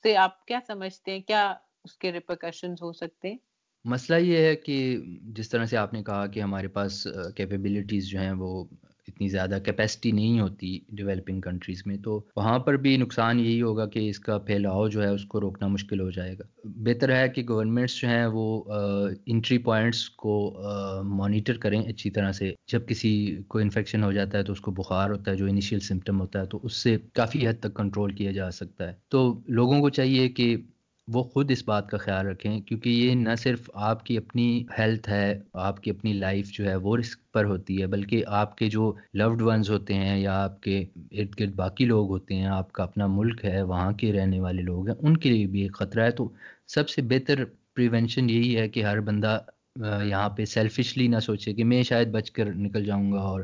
سے 0.02 0.16
آپ 0.16 0.44
کیا 0.46 0.58
سمجھتے 0.66 1.12
ہیں؟ 1.12 1.20
کیا 1.20 1.54
اس 1.84 1.98
کے 1.98 2.12
ریپرکشنز 2.12 2.82
ہو 2.82 2.92
سکتے 2.92 3.28
ہیں؟ 3.28 3.38
مسئلہ 3.84 4.18
یہ 4.18 4.36
ہے 4.36 4.56
کہ 4.56 4.96
جس 5.22 5.48
طرح 5.48 5.64
سے 5.64 5.76
آپ 5.76 5.92
نے 5.92 6.02
کہا 6.02 6.26
کہ 6.26 6.40
ہمارے 6.40 6.68
پاس 6.68 7.06
کیپیبلٹیز 7.36 8.08
جو 8.08 8.20
ہیں 8.20 8.32
وہ 8.32 8.64
اتنی 9.08 9.28
زیادہ 9.28 9.58
کیپیسٹی 9.64 10.10
نہیں 10.12 10.40
ہوتی 10.40 10.78
ڈیولپنگ 10.88 11.40
کنٹریز 11.40 11.82
میں، 11.86 11.96
تو 11.96 12.20
وہاں 12.36 12.58
پر 12.58 12.76
بھی 12.76 12.96
نقصان 12.96 13.40
یہی 13.40 13.60
ہوگا 13.62 13.86
کہ 13.86 14.08
اس 14.08 14.18
کا 14.20 14.38
پھیلاؤ 14.38 14.88
جو 14.88 15.02
ہے 15.02 15.08
اس 15.08 15.24
کو 15.24 15.40
روکنا 15.40 15.68
مشکل 15.68 16.00
ہو 16.00 16.10
جائے 16.10 16.34
گا۔ 16.38 16.44
بہتر 16.84 17.14
ہے 17.16 17.28
کہ 17.28 17.42
گورنمنٹس 17.48 17.96
جو 18.00 18.08
ہیں 18.08 18.26
وہ 18.32 18.46
انٹری 19.26 19.58
پوائنٹس 19.58 20.08
کو 20.10 20.34
مانیٹر 21.16 21.58
کریں 21.58 21.80
اچھی 21.82 22.10
طرح 22.10 22.32
سے۔ 22.32 22.52
جب 22.72 22.86
کسی 22.88 23.12
کو 23.48 23.58
انفیکشن 23.58 24.02
ہو 24.02 24.12
جاتا 24.12 24.38
ہے 24.38 24.42
تو 24.42 24.52
اس 24.52 24.60
کو 24.60 24.70
بخار 24.70 25.10
ہوتا 25.10 25.30
ہے، 25.30 25.36
جو 25.36 25.46
انیشیل 25.46 25.80
سمٹم 25.80 26.20
ہوتا 26.20 26.40
ہے 26.40 26.46
تو 26.46 26.60
اس 26.62 26.76
سے 26.76 26.96
کافی 27.14 27.46
حد 27.48 27.60
تک 27.60 27.74
کنٹرول 27.74 28.12
کیا 28.12 28.32
جا 28.32 28.50
سکتا 28.50 28.88
ہے۔ 28.88 28.94
تو 29.08 29.22
لوگوں 29.48 29.80
کو 29.80 29.90
چاہیے 29.90 30.28
کہ 30.28 30.56
وہ 31.08 31.22
خود 31.22 31.50
اس 31.50 31.62
بات 31.68 31.88
کا 31.88 31.96
خیال 31.96 32.26
رکھیں، 32.26 32.60
کیونکہ 32.60 32.88
یہ 32.90 33.14
نہ 33.14 33.34
صرف 33.38 33.70
آپ 33.74 34.04
کی 34.06 34.16
اپنی 34.16 34.64
ہیلتھ 34.78 35.08
ہے، 35.08 35.40
آپ 35.52 35.80
کی 35.82 35.90
اپنی 35.90 36.12
لائف 36.12 36.50
جو 36.52 36.64
ہے 36.64 36.74
وہ 36.76 36.96
رسک 36.96 37.32
پر 37.32 37.44
ہوتی 37.44 37.80
ہے، 37.82 37.86
بلکہ 37.86 38.24
آپ 38.26 38.56
کے 38.58 38.68
جو 38.70 38.92
لوڈ 39.14 39.42
ونز 39.42 39.70
ہوتے 39.70 39.94
ہیں 39.94 40.18
یا 40.18 40.42
آپ 40.44 40.60
کے 40.60 40.78
ارد 40.96 41.40
گرد 41.40 41.54
باقی 41.54 41.84
لوگ 41.84 42.08
ہوتے 42.10 42.34
ہیں، 42.34 42.46
آپ 42.46 42.72
کا 42.72 42.82
اپنا 42.82 43.06
ملک 43.06 43.44
ہے، 43.44 43.62
وہاں 43.62 43.92
کے 43.92 44.12
رہنے 44.12 44.40
والے 44.40 44.62
لوگ 44.62 44.88
ہیں، 44.88 44.96
ان 45.02 45.16
کے 45.16 45.30
لیے 45.30 45.46
بھی 45.46 45.60
ایک 45.62 45.74
خطرہ 45.74 46.04
ہے۔ 46.04 46.10
تو 46.10 46.28
سب 46.68 46.88
سے 46.88 47.02
بہتر 47.02 47.44
پریونشن 47.74 48.30
یہی 48.30 48.56
ہے 48.56 48.68
کہ 48.68 48.84
ہر 48.84 49.00
بندہ 49.00 49.38
یہاں 50.04 50.28
پہ 50.28 50.44
سیلفشلی 50.44 51.06
نہ 51.08 51.18
سوچے 51.18 51.52
کہ 51.52 51.64
میں 51.64 51.82
شاید 51.82 52.08
بچ 52.08 52.30
کر 52.30 52.52
نکل 52.54 52.84
جاؤں 52.84 53.12
گا 53.12 53.20
اور 53.20 53.42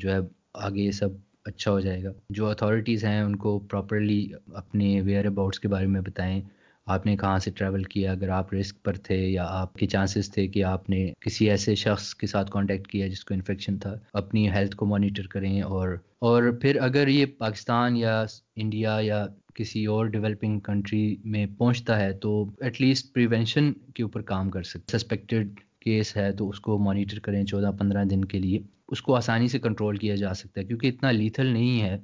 جو 0.00 0.12
ہے 0.12 0.18
آگے 0.54 0.80
یہ 0.80 0.90
سب 0.90 1.08
اچھا 1.44 1.70
ہو 1.70 1.80
جائے 1.80 2.02
گا۔ 2.04 2.12
جو 2.30 2.48
اتھارٹیز 2.50 3.04
ہیں، 3.04 3.20
ان 3.20 3.36
کو 3.36 3.58
پراپرلی 3.70 4.28
اپنے 4.54 5.00
ویئر 5.00 5.26
اباؤٹس 5.26 5.60
کے 5.60 5.68
بارے 5.68 5.86
میں 5.86 6.00
بتائیں۔ 6.00 6.40
آپ 6.88 7.06
نے 7.06 7.16
کہاں 7.16 7.38
سے 7.38 7.50
ٹریول 7.50 7.82
کیا؟ 7.82 8.12
اگر 8.12 8.28
آپ 8.28 8.54
رسک 8.54 8.82
پر 8.82 8.92
تھے 8.92 9.16
یا 9.16 9.46
آپ 9.48 9.74
کے 9.74 9.86
چانسز 9.86 10.30
تھے 10.30 10.46
کہ 10.46 10.64
آپ 10.64 10.90
نے 10.90 11.12
کسی 11.20 11.50
ایسے 11.50 11.74
شخص 11.74 12.14
کے 12.14 12.26
ساتھ 12.26 12.50
کانٹیکٹ 12.50 12.86
کیا 12.86 13.08
جس 13.08 13.24
کو 13.24 13.34
انفیکشن 13.34 13.78
تھا، 13.78 13.94
اپنی 14.12 14.50
ہیلتھ 14.50 14.76
کو 14.76 14.86
مانیٹر 14.86 15.26
کریں 15.26 15.62
اور 15.62 15.88
اور 16.18 16.42
پھر 16.62 16.76
اگر 16.80 17.08
یہ 17.08 17.26
پاکستان 17.38 17.96
یا 17.96 18.24
انڈیا 18.56 18.98
یا 19.00 19.26
کسی 19.54 19.84
اور 19.86 20.06
ڈیولپنگ 20.06 20.60
کنٹری 20.60 21.16
میں 21.24 21.46
پہنچتا 21.58 22.00
ہے 22.00 22.12
تو 22.12 22.50
ایٹ 22.60 22.80
لیسٹ 22.80 23.14
پریونشن 23.14 23.72
کے 23.94 24.02
اوپر 24.02 24.22
کام 24.22 24.50
کر 24.50 24.62
سکتے 24.62 24.98
سسپیکٹڈ 24.98 25.60
کیس 25.80 26.16
ہے 26.16 26.32
تو 26.32 26.48
اس 26.48 26.60
کو 26.60 26.78
مانیٹر 26.78 27.18
کریں 27.18 27.44
چودہ 27.44 27.70
پندرہ 27.78 28.04
دن 28.04 28.24
کے 28.24 28.38
لیے۔ 28.38 28.58
اس 28.88 29.02
کو 29.02 29.14
آسانی 29.14 29.48
سے 29.48 29.58
کنٹرول 29.58 29.96
کیا 29.96 30.14
جا 30.14 30.34
سکتا 30.34 30.60
ہے 30.60 30.66
کیونکہ 30.66 30.86
اتنا 30.86 31.10
لیتھل 31.10 31.46
نہیں 31.46 31.82
ہے۔ 31.82 31.98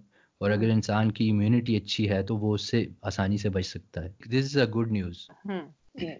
اور 0.45 0.51
اگر 0.51 0.69
انسان 0.71 1.11
کی 1.13 1.31
امیونٹی 1.31 1.77
اچھی 1.77 2.11
ہے 2.11 2.23
تو 2.23 2.37
وہ 2.37 2.55
اس 2.55 2.71
سے 2.71 2.85
آسانی 3.03 3.37
سے 3.37 3.49
بچ 3.51 3.67
سکتا 3.67 4.05
ہے۔ 4.05 4.09
This 4.29 4.45
is 4.45 4.57
a 4.57 4.67
good 4.67 4.91
news 4.93 5.31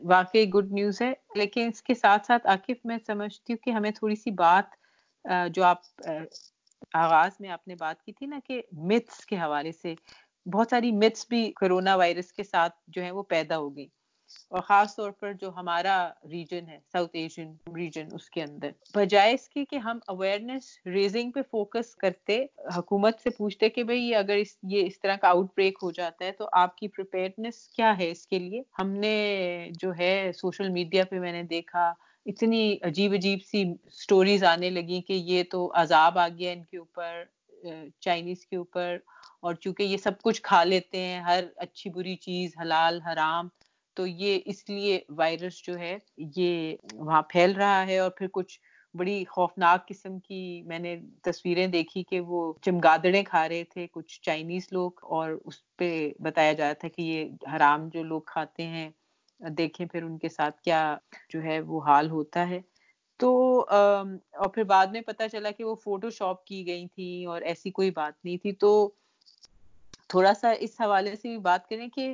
واقعی 0.03 0.49
گڈ 0.51 0.73
نیوز 0.73 1.03
ہے۔ 1.03 1.13
لیکن 1.35 1.69
اس 1.73 1.83
کے 1.83 1.95
ساتھ 1.95 2.27
ساتھ 2.27 2.47
عاقف 2.47 2.85
میں 2.85 2.99
سمجھتی 3.07 3.53
ہوں 3.53 3.65
کہ 3.65 3.71
ہمیں 3.71 3.91
تھوڑی 3.91 4.17
سی 4.17 4.31
بات 4.31 4.65
جو 5.51 5.65
آپ 5.65 5.79
آغاز 6.95 7.31
میں 7.41 7.51
آپ 7.51 7.69
نے 7.69 7.75
بات 7.75 8.03
کی 8.03 8.13
تھی 8.13 8.27
نا 8.27 8.39
کہ 8.47 8.63
متس 8.73 9.27
کے 9.27 9.37
حوالے 9.37 9.73
سے، 9.73 9.95
بہت 10.53 10.67
ساری 10.71 10.93
متس 10.93 11.27
بھی 11.29 11.53
کرونا 11.61 11.97
وائرس 11.97 12.33
کے 12.33 12.45
ساتھ 12.45 12.75
جو 12.89 13.05
ہے 13.05 13.11
وہ 13.11 13.23
پیدا 13.23 13.59
ہو 13.59 13.77
گئی 13.77 13.87
اور 14.53 14.63
خاص 14.63 14.95
طور 14.97 15.11
پر 15.11 15.33
جو 15.33 15.51
ہمارا 15.57 15.97
ریجن 16.31 16.69
ہے 16.69 16.79
ساؤتھ 16.93 17.17
ایشین 17.17 17.53
ریجن 17.77 18.09
اس 18.13 18.29
کے 18.31 18.43
اندر۔ 18.43 18.71
بجائے 18.95 19.33
اس 19.35 19.49
کی 19.49 19.65
کہ 19.65 19.77
ہم 19.77 19.99
اویئرنیس 20.07 20.67
ریزنگ 20.87 21.31
پہ 21.31 21.43
فوکس 21.51 21.95
کرتے، 21.95 22.41
حکومت 22.77 23.21
سے 23.23 23.31
پوچھتے 23.31 23.69
کہ 23.69 23.85
بھئی 23.85 24.15
اگر 24.15 24.37
اس، 24.37 24.57
یہ 24.63 24.87
اس 24.87 25.01
طرح 25.01 25.17
کا 25.17 25.29
آؤٹ 25.29 25.47
بریک 25.57 25.79
ہو 25.83 25.91
جاتا 25.91 26.25
ہے 26.25 26.33
تو 26.33 26.49
آپ 26.53 26.77
کی 26.77 26.89
پریپیئرنیس 26.89 27.67
کیا 27.69 27.97
ہے 27.99 28.11
اس 28.11 28.27
کے 28.27 28.39
لیے؟ 28.39 28.63
ہم 28.79 28.91
نے 29.01 29.71
جو 29.81 29.93
ہے 29.99 30.31
سوشل 30.37 30.69
میڈیا 30.69 31.05
پہ 31.11 31.19
میں 31.19 31.33
نے 31.33 31.43
دیکھا، 31.51 31.93
اتنی 32.27 32.77
عجیب 32.83 33.13
عجیب 33.13 33.39
سی 33.45 33.65
سٹوریز 33.93 34.45
آنے 34.45 34.71
لگی 34.71 35.01
کہ 35.03 35.13
یہ 35.13 35.43
تو 35.51 35.71
عذاب 35.75 36.19
آ 36.19 36.29
گیا 36.29 36.53
ان 36.53 36.63
کے 36.65 36.77
اوپر 36.77 37.23
چائنیز 38.01 38.47
کے 38.47 38.57
اوپر، 38.57 38.97
اور 39.41 39.55
چونکہ 39.55 39.83
یہ 39.83 39.97
سب 39.97 40.21
کچھ 40.23 40.41
کھا 40.43 40.63
لیتے 40.65 40.99
ہیں، 40.99 41.21
ہر 41.21 41.45
اچھی 41.57 41.91
بری 41.91 42.17
چیز، 42.17 42.57
حلال، 42.61 43.01
حرام 43.03 43.49
تو 43.97 44.07
یہ 44.07 44.39
اس 44.47 44.69
لیے 44.69 44.99
وائرس 45.09 45.63
جو 45.63 45.79
ہے 45.79 45.97
یہ 46.37 46.77
وہاں 46.93 47.23
پھیل 47.29 47.53
رہا 47.53 47.87
ہے 47.87 47.99
اور 47.99 48.11
پھر 48.11 48.27
کچھ 48.33 48.59
بڑی 48.95 49.25
خوفناک 49.29 49.87
قسم 49.89 50.19
کی 50.19 50.41
میں 50.67 50.79
نے 50.79 50.97
تصویریں 51.23 51.67
دیکھی 51.69 52.03
کہ 52.03 52.21
وہ 52.21 52.53
چمگادڑیں 52.63 53.23
کھا 53.25 53.49
رہے 53.49 53.65
تھے، 53.65 53.87
کچھ 53.93 54.21
چائنیز 54.21 54.67
لوگ 54.71 55.05
اور 55.11 55.31
اس 55.45 55.63
پہ 55.77 55.89
بتایا 56.21 56.53
جا 56.53 56.65
رہا 56.65 56.73
تھا 56.73 56.89
کہ 56.89 57.03
یہ 57.03 57.25
حرام 57.57 57.89
جو 57.89 58.03
لوگ 58.03 58.21
کھاتے 58.27 58.67
ہیں، 58.67 58.89
دیکھیں 59.41 59.87
پھر 59.87 60.03
ان 60.03 60.17
کے 60.19 60.29
ساتھ 60.29 60.61
کیا 60.63 60.81
جو 61.31 61.43
ہے 61.43 61.61
وہ 61.61 61.83
حال 61.85 62.11
ہوتا 62.11 62.49
ہے۔ 62.49 62.61
تو 63.21 63.31
اور 63.71 64.49
پھر 64.55 64.65
بعد 64.65 64.87
میں 64.87 65.01
پتا 65.01 65.29
چلا 65.29 65.51
کہ 65.51 65.65
وہ 65.65 65.75
فوٹو 65.85 66.11
شاپ 66.11 66.45
کی 66.45 66.67
گئی 66.67 66.87
تھی 66.89 67.25
اور 67.25 67.43
ایسی 67.43 67.71
کوئی 67.71 67.91
بات 67.91 68.25
نہیں 68.25 68.37
تھی۔ 68.39 68.53
تو 68.55 68.71
تھوڑا 70.09 70.33
سا 70.35 70.51
اس 70.61 70.81
حوالے 70.81 71.15
سے 71.17 71.29
بھی 71.29 71.39
بات 71.41 71.69
کریں 71.69 71.89
کہ 71.89 72.13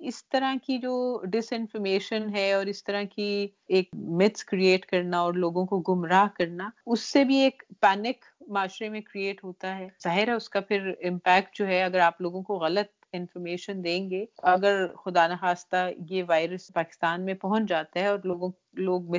اس 0.00 0.28
طرح 0.28 0.54
کی 0.66 0.78
جو 0.78 1.22
ڈس 1.24 1.52
انفارمیشن 1.52 2.34
ہے 2.34 2.52
اور 2.52 2.66
اس 2.66 2.84
طرح 2.84 3.02
کی 3.02 3.48
ایک 3.68 3.88
متس 3.94 4.44
کریٹ 4.44 4.86
کرنا 4.86 5.18
اور 5.18 5.34
لوگوں 5.34 5.66
کو 5.66 5.80
گمراہ 5.80 6.26
کرنا، 6.34 6.70
اس 6.86 7.00
سے 7.00 7.24
بھی 7.24 7.36
ایک 7.36 7.62
پینک 7.80 8.16
معاشرے 8.48 8.88
میں 8.88 9.00
کریٹ 9.00 9.44
ہوتا 9.44 9.78
ہے۔ 9.78 9.88
ظاہر 10.02 10.28
ہے 10.28 10.32
اس 10.32 10.48
کا 10.48 10.60
پھر 10.60 10.92
امپیکٹ 11.02 11.56
جو 11.56 11.66
ہے، 11.66 11.82
اگر 11.82 11.98
آپ 11.98 12.20
لوگوں 12.20 12.42
کو 12.42 12.58
غلط 12.58 12.97
انفارمیشن 13.12 13.84
دیں 13.84 14.10
گے۔ 14.10 14.24
اگر 14.42 14.86
خدا 15.04 15.26
نخواستہ 15.26 15.88
یہ 16.10 16.22
وائرس 16.28 16.70
پاکستان 16.74 17.24
میں 17.24 17.34
پہنچ 17.34 17.68
جاتا 17.68 18.00
ہے 18.00 18.06
اور 18.06 18.18
لوگوں، 18.24 18.50
لوگ 18.72 19.10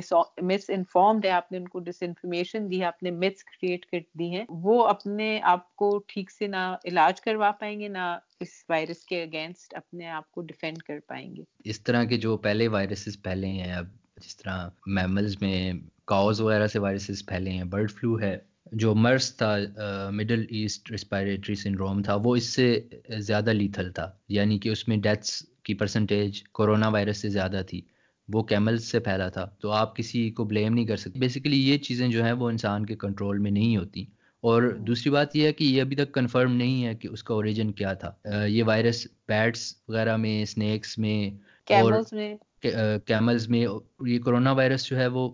مس 0.42 0.70
انفارمڈ 0.70 1.24
ہے 1.26 1.30
آپ 1.30 1.52
نے 1.52 1.58
ان 1.58 1.68
کو 1.68 1.78
ڈس 1.78 2.02
انفارمیشن 2.02 2.70
دی 2.70 2.80
ہے، 2.80 2.84
آپ 2.84 3.02
نے 3.02 3.10
متس 3.10 3.44
کریٹ 3.44 3.86
کر 3.86 3.98
دی 4.18 4.30
ہیں، 4.30 4.44
وہ 4.48 4.86
اپنے 4.86 5.40
آپ 5.42 5.76
کو 5.76 5.98
ٹھیک 6.06 6.30
سے 6.30 6.46
نہ 6.46 6.76
علاج 6.84 7.20
کروا 7.20 7.50
پائیں 7.50 7.80
گے، 7.80 7.88
نہ 7.88 8.18
اس 8.40 8.64
وائرس 8.68 9.04
کے 9.04 9.22
اگینسٹ 9.22 9.74
اپنے 9.74 10.08
آپ 10.08 10.30
کو 10.32 10.42
ڈیفینڈ 10.42 10.82
کر 10.82 10.98
پائیں 11.06 11.36
گے۔ 11.36 11.42
اس 11.64 11.80
طرح 11.80 12.04
کے 12.04 12.16
جو 12.16 12.36
پہلے 12.36 12.68
وائرسز 12.68 13.22
پھیلے 13.22 13.46
ہیں، 13.46 13.72
اب 13.72 13.86
جس 14.16 14.36
طرح 14.36 14.68
میملز 14.86 15.36
میں 15.40 15.72
کاؤز 16.04 16.40
وغیرہ 16.40 16.66
سے 16.66 16.78
وائرسز 16.78 17.26
پھیلے 17.26 17.50
ہیں 17.50 17.64
برڈ 17.64 17.90
فلو 17.90 18.20
ہے 18.20 18.38
جو 18.72 18.94
مرس 18.94 19.36
تھا 19.36 19.56
مڈل 20.10 20.44
ایسٹ 20.48 20.90
ریسپائریٹری 20.90 21.54
سنڈروم 21.54 22.02
تھا 22.02 22.14
وہ 22.24 22.36
اس 22.36 22.44
سے 22.44 22.80
زیادہ 23.18 23.50
لیتھل 23.50 23.92
تھا۔ 23.92 24.10
یعنی 24.28 24.58
کہ 24.58 24.68
اس 24.68 24.88
میں 24.88 24.96
ڈیتھس 24.96 25.42
کی 25.62 25.74
پرسنٹیج 25.74 26.42
کورونا 26.42 26.88
وائرس 26.88 27.16
سے 27.16 27.28
زیادہ 27.28 27.62
تھی۔ 27.68 27.80
وہ 28.32 28.42
کیملز 28.42 28.84
سے 28.84 29.00
پھیلا 29.00 29.28
تھا۔ 29.28 29.44
تو 29.60 29.70
آپ 29.70 29.96
کسی 29.96 30.30
کو 30.30 30.44
بلیم 30.44 30.74
نہیں 30.74 30.84
کر 30.84 30.96
سکتے۔ 30.96 31.18
بیسیکلی 31.18 31.70
یہ 31.70 31.78
چیزیں 31.78 32.08
جو 32.08 32.24
ہیں 32.24 32.32
وہ 32.32 32.50
انسان 32.50 32.86
کے 32.86 32.96
کنٹرول 32.96 33.38
میں 33.38 33.50
نہیں 33.50 33.76
ہوتی۔ 33.76 34.02
اور 34.40 34.62
دوسری 34.62 35.10
بات 35.10 35.36
یہ 35.36 35.46
ہے 35.46 35.52
کہ 35.52 35.64
یہ 35.64 35.80
ابھی 35.80 35.96
تک 35.96 36.12
کنفرم 36.12 36.52
نہیں 36.52 36.84
ہے 36.84 36.94
کہ 36.94 37.08
اس 37.08 37.22
کا 37.24 37.34
اوریجن 37.34 37.72
کیا 37.72 37.92
تھا۔ 37.92 38.44
یہ 38.46 38.64
وائرس 38.64 39.06
بیٹس 39.28 39.74
وغیرہ 39.88 40.16
میں 40.16 40.42
اسنیکس 40.42 40.98
میں 40.98 41.30
اور 41.68 41.92
کیملز 43.06 43.48
میں۔ 43.48 43.66
یہ 44.06 44.18
کرونا 44.18 44.52
وائرس 44.52 44.86
جو 44.86 44.96
ہے 44.96 45.06
وہ 45.06 45.30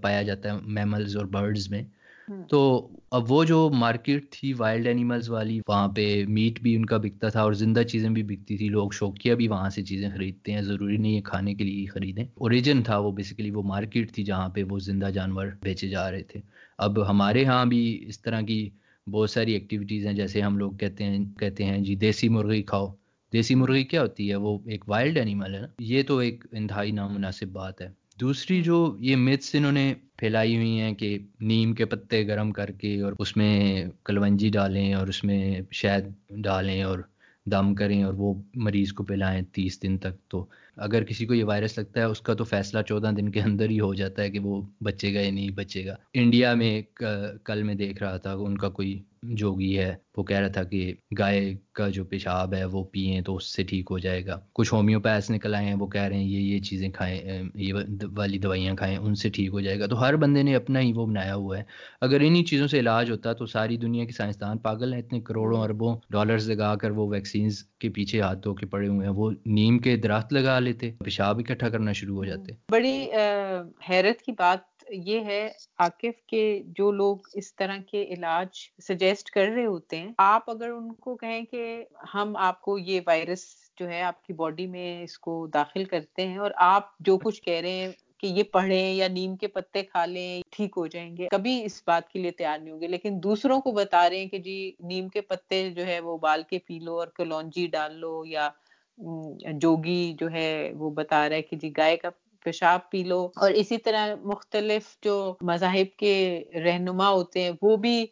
پایا 0.00 0.22
جاتا 0.22 0.52
ہے 0.52 0.58
میملز 0.62 1.16
اور 1.16 1.24
برڈز 1.24 1.70
میں۔ 1.70 1.82
ہاں۔ 2.30 2.48
تو 2.48 2.88
اب 3.10 3.32
وہ 3.32 3.44
جو 3.44 3.70
مارکیٹ 3.74 4.30
تھی 4.30 4.52
وائلڈ 4.52 4.86
اینیملز 4.86 5.30
والی، 5.30 5.60
وہاں 5.68 5.88
پہ 5.88 6.24
میٹ 6.28 6.60
بھی 6.60 6.76
ان 6.76 6.86
کا 6.86 6.96
بکتا 6.96 7.28
تھا 7.28 7.40
اور 7.42 7.52
زندہ 7.52 7.82
چیزیں 7.82 8.10
بھی 8.10 8.22
بکتی 8.22 8.56
تھی۔ 8.56 8.68
لوگ 8.68 8.90
شوقیہ 8.90 9.34
بھی 9.34 9.48
وہاں 9.48 9.70
سے 9.70 9.82
چیزیں 9.82 10.10
خریدتے 10.10 10.52
ہیں۔ 10.52 10.62
ضروری 10.62 10.96
نہیں 10.96 11.16
ہے 11.16 11.20
کھانے 11.20 11.54
کے 11.54 11.64
لیے 11.64 11.80
ہی 11.80 11.86
خریدیں۔ 11.86 12.24
اوریجن 12.34 12.82
تھا 12.82 12.98
وہ 12.98 13.12
بیسیکلی 13.12 13.50
وہ 13.50 13.62
مارکیٹ 13.62 14.12
تھی 14.12 14.24
جہاں 14.24 14.48
پہ 14.48 14.62
وہ 14.70 14.78
زندہ 14.78 15.06
جانور 15.06 15.46
بیچے 15.62 15.88
جا 15.88 16.10
رہے 16.10 16.22
تھے۔ 16.22 16.40
اب 16.78 17.10
ہمارے 17.10 17.44
ہاں 17.44 17.64
بھی 17.64 18.04
اس 18.08 18.22
طرح 18.22 18.40
کی 18.40 18.70
بہت 19.10 19.30
ساری 19.30 19.52
ایکٹیویٹیز 19.52 20.06
ہیں۔ 20.06 20.14
جیسے 20.14 20.40
ہم 20.40 20.58
لوگ 20.58 20.72
کہتے 20.72 21.04
ہیں 21.04 21.24
کہتے 21.38 21.64
ہیں 21.64 21.78
جی 21.78 21.94
دیسی 21.94 22.28
مرغی 22.28 22.62
کھاؤ۔ 22.62 22.86
دیسی 23.32 23.54
مرغی 23.54 23.84
کیا 23.84 24.02
ہوتی 24.02 24.30
ہے؟ 24.30 24.36
وہ 24.36 24.58
ایک 24.66 24.84
وائلڈ 24.88 25.18
اینیمل 25.18 25.54
ہے 25.54 25.60
نا۔ 25.60 25.66
یہ 25.78 26.02
تو 26.02 26.18
ایک 26.18 26.44
انتہائی 26.52 26.90
نامناسب 26.90 27.46
بات 27.46 27.80
ہے۔ 27.80 27.88
دوسری 28.20 28.62
جو 28.62 28.96
یہ 29.00 29.16
متس 29.16 29.54
انہوں 29.54 29.72
نے 29.72 29.94
پھیلائی 30.18 30.56
ہوئی 30.56 30.80
ہیں 30.80 30.94
کہ 30.94 31.18
نیم 31.40 31.72
کے 31.72 31.84
پتے 31.84 32.26
گرم 32.26 32.50
کر 32.52 32.70
کے 32.70 33.00
اور 33.00 33.12
اس 33.18 33.36
میں 33.36 33.84
کلونجی 34.04 34.48
ڈالیں 34.48 34.94
اور 34.94 35.08
اس 35.08 35.24
میں 35.24 35.60
شہد 35.70 36.08
ڈالیں 36.42 36.82
اور 36.82 36.98
دم 37.46 37.74
کریں 37.74 38.02
اور 38.02 38.14
وہ 38.14 38.34
مریض 38.54 38.92
کو 38.92 39.04
پلائیں 39.04 39.42
تیس 39.42 39.82
دن 39.82 39.98
تک 39.98 40.30
تو 40.30 40.46
اگر 40.76 41.04
کسی 41.04 41.26
کو 41.26 41.34
یہ 41.34 41.44
وائرس 41.44 41.78
لگتا 41.78 42.00
ہے، 42.00 42.04
اس 42.04 42.20
کا 42.20 42.34
تو 42.34 42.44
فیصلہ 42.44 42.82
چودہ 42.82 43.10
دن 43.16 43.28
کے 43.28 43.40
اندر 43.40 43.70
ہی 43.70 43.80
ہو 43.80 43.94
جاتا 43.94 44.22
ہے 44.22 44.30
کہ 44.30 44.38
وہ 44.38 44.62
بچے 44.80 45.14
گا 45.14 45.20
یا 45.20 45.30
نہیں 45.30 45.50
بچے 45.50 45.86
گا۔ 45.86 45.94
انڈیا 46.14 46.54
میں 46.54 46.82
کل 47.44 47.62
میں 47.62 47.74
دیکھ 47.74 48.02
رہا 48.02 48.16
تھا، 48.16 48.32
ان 48.32 48.58
کا 48.58 48.68
کوئی 48.68 49.02
جوگی 49.22 49.78
ہے، 49.78 49.94
وہ 50.16 50.22
کہہ 50.22 50.38
رہا 50.38 50.48
تھا 50.48 50.62
کہ 50.62 50.94
گائے 51.18 51.54
کا 51.72 51.88
جو 51.88 52.04
پیشاب 52.04 52.54
ہے، 52.54 52.64
وہ 52.64 52.84
پئیں 52.84 53.20
تو 53.20 53.36
اس 53.36 53.54
سے 53.54 53.62
ٹھیک 53.62 53.86
ہو 53.90 53.98
جائے 53.98 54.26
گا۔ 54.26 54.40
کچھ 54.52 54.74
ہومیوپیتھ 54.74 55.32
نکل 55.32 55.54
آئے 55.54 55.66
ہیں، 55.66 55.74
وہ 55.74 55.86
کہہ 55.86 56.00
رہے 56.00 56.16
ہیں 56.16 56.24
یہ 56.24 56.38
یہ 56.38 56.60
چیزیں 56.60 56.90
کھائیں 56.90 57.42
یہ 57.54 57.74
والی 58.16 58.38
دوائیاں 58.38 58.74
کھائیں، 58.74 58.96
ان 58.96 59.14
سے 59.14 59.28
ٹھیک 59.28 59.48
ہو 59.52 59.60
جائے 59.60 59.80
گا۔ 59.80 59.86
تو 59.86 60.00
ہر 60.00 60.16
بندے 60.16 60.42
نے 60.42 60.54
اپنا 60.54 60.80
ہی 60.80 60.92
وہ 60.92 61.06
بنایا 61.06 61.34
ہوا 61.34 61.58
ہے۔ 61.58 61.62
اگر 62.00 62.20
انہی 62.20 62.44
چیزوں 62.44 62.66
سے 62.66 62.78
علاج 62.78 63.10
ہوتا 63.10 63.32
تو 63.32 63.46
ساری 63.46 63.76
دنیا 63.76 64.04
کے 64.04 64.12
سائنسدان 64.12 64.58
پاگل 64.58 64.92
ہیں۔ 64.92 65.00
اتنے 65.00 65.20
کروڑوں 65.20 65.62
اربوں 65.62 65.96
ڈالرز 66.10 66.50
لگا 66.50 66.74
کر 66.74 66.90
وہ 66.90 67.08
ویکسینز 67.08 67.62
کے 67.80 67.88
پیچھے 67.88 68.20
ہاتھ 68.20 68.38
دھو 68.44 68.54
کے 68.54 68.66
پڑے 68.66 68.88
ہوئے 68.88 69.06
ہیں۔ 69.06 69.14
وہ 69.14 69.30
نیم 69.46 69.78
کے 69.78 69.96
درخت 69.96 70.32
لگا 70.32 70.58
لیتے، 70.58 70.90
پیشاب 71.04 71.38
اکٹھا 71.38 71.68
کرنا 71.68 71.92
شروع 71.92 72.16
ہو 72.16 72.24
جاتے۔ 72.24 72.52
بڑی 72.72 73.06
حیرت 73.90 74.22
کی 74.22 74.32
بات 74.32 74.67
یہ 74.90 75.20
ہے، 75.20 75.46
عاقف 75.78 76.22
کے 76.26 76.42
جو 76.76 76.90
لوگ 76.92 77.28
اس 77.34 77.54
طرح 77.54 77.76
کے 77.86 78.04
علاج 78.10 78.58
سجیسٹ 78.82 79.30
کر 79.30 79.46
رہے 79.46 79.66
ہوتے 79.66 79.98
ہیں، 79.98 80.12
آپ 80.18 80.50
اگر 80.50 80.70
ان 80.70 80.92
کو 80.94 81.16
کہیں 81.16 81.44
کہ 81.44 81.84
ہم 82.14 82.36
آپ 82.40 82.60
کو 82.62 82.78
یہ 82.78 83.00
وائرس 83.06 83.44
جو 83.76 83.88
ہے 83.88 84.02
آپ 84.02 84.22
کی 84.22 84.32
باڈی 84.32 84.66
میں 84.66 85.02
اس 85.02 85.18
کو 85.18 85.46
داخل 85.54 85.84
کرتے 85.84 86.26
ہیں 86.26 86.38
اور 86.38 86.50
آپ 86.56 86.98
جو 87.00 87.18
کچھ 87.18 87.42
کہہ 87.42 87.60
رہے 87.60 87.70
ہیں 87.70 87.90
کہ 88.18 88.26
یہ 88.26 88.42
پڑھیں 88.42 88.94
یا 88.94 89.08
نیم 89.08 89.36
کے 89.36 89.46
پتے 89.46 89.82
کھا 89.82 90.04
لیں، 90.06 90.42
ٹھیک 90.50 90.74
ہو 90.76 90.86
جائیں 90.86 91.16
گے، 91.16 91.28
کبھی 91.30 91.64
اس 91.64 91.82
بات 91.86 92.08
کے 92.08 92.18
لیے 92.18 92.30
تیار 92.30 92.58
نہیں 92.58 92.72
ہوں 92.72 92.80
گے۔ 92.80 92.86
لیکن 92.86 93.18
دوسروں 93.22 93.60
کو 93.60 93.72
بتا 93.72 94.08
رہے 94.10 94.18
ہیں 94.18 94.28
کہ 94.28 94.38
جی 94.38 94.72
نیم 94.80 95.08
کے 95.08 95.20
پتے 95.20 95.68
جو 95.70 95.86
ہے 95.86 96.00
وہ 96.00 96.14
ابال 96.14 96.42
کے 96.50 96.58
پی 96.58 96.78
لو 96.78 96.98
اور 96.98 97.08
کلونجی 97.08 97.66
ڈال 97.66 97.94
لو 97.96 98.22
یا 98.26 98.48
جوگی 99.62 100.12
جو 100.20 100.30
ہے 100.30 100.72
وہ 100.76 100.90
بتا 100.90 101.28
رہا 101.28 101.36
ہے 101.36 101.42
کہ 101.42 101.56
جی 101.56 101.70
گائے 101.76 101.96
کا 101.96 102.08
پیشاب 102.44 102.90
پی 102.90 103.02
لو۔ 103.04 103.24
اور 103.36 103.50
اسی 103.50 103.78
طرح 103.78 104.14
مختلف 104.24 104.96
جو 105.02 105.36
مذاہب 105.40 105.96
کے 105.96 106.14
رہنما 106.64 107.08
ہوتے 107.08 107.42
ہیں، 107.42 107.50
وہ 107.62 107.76
بھی 107.76 108.06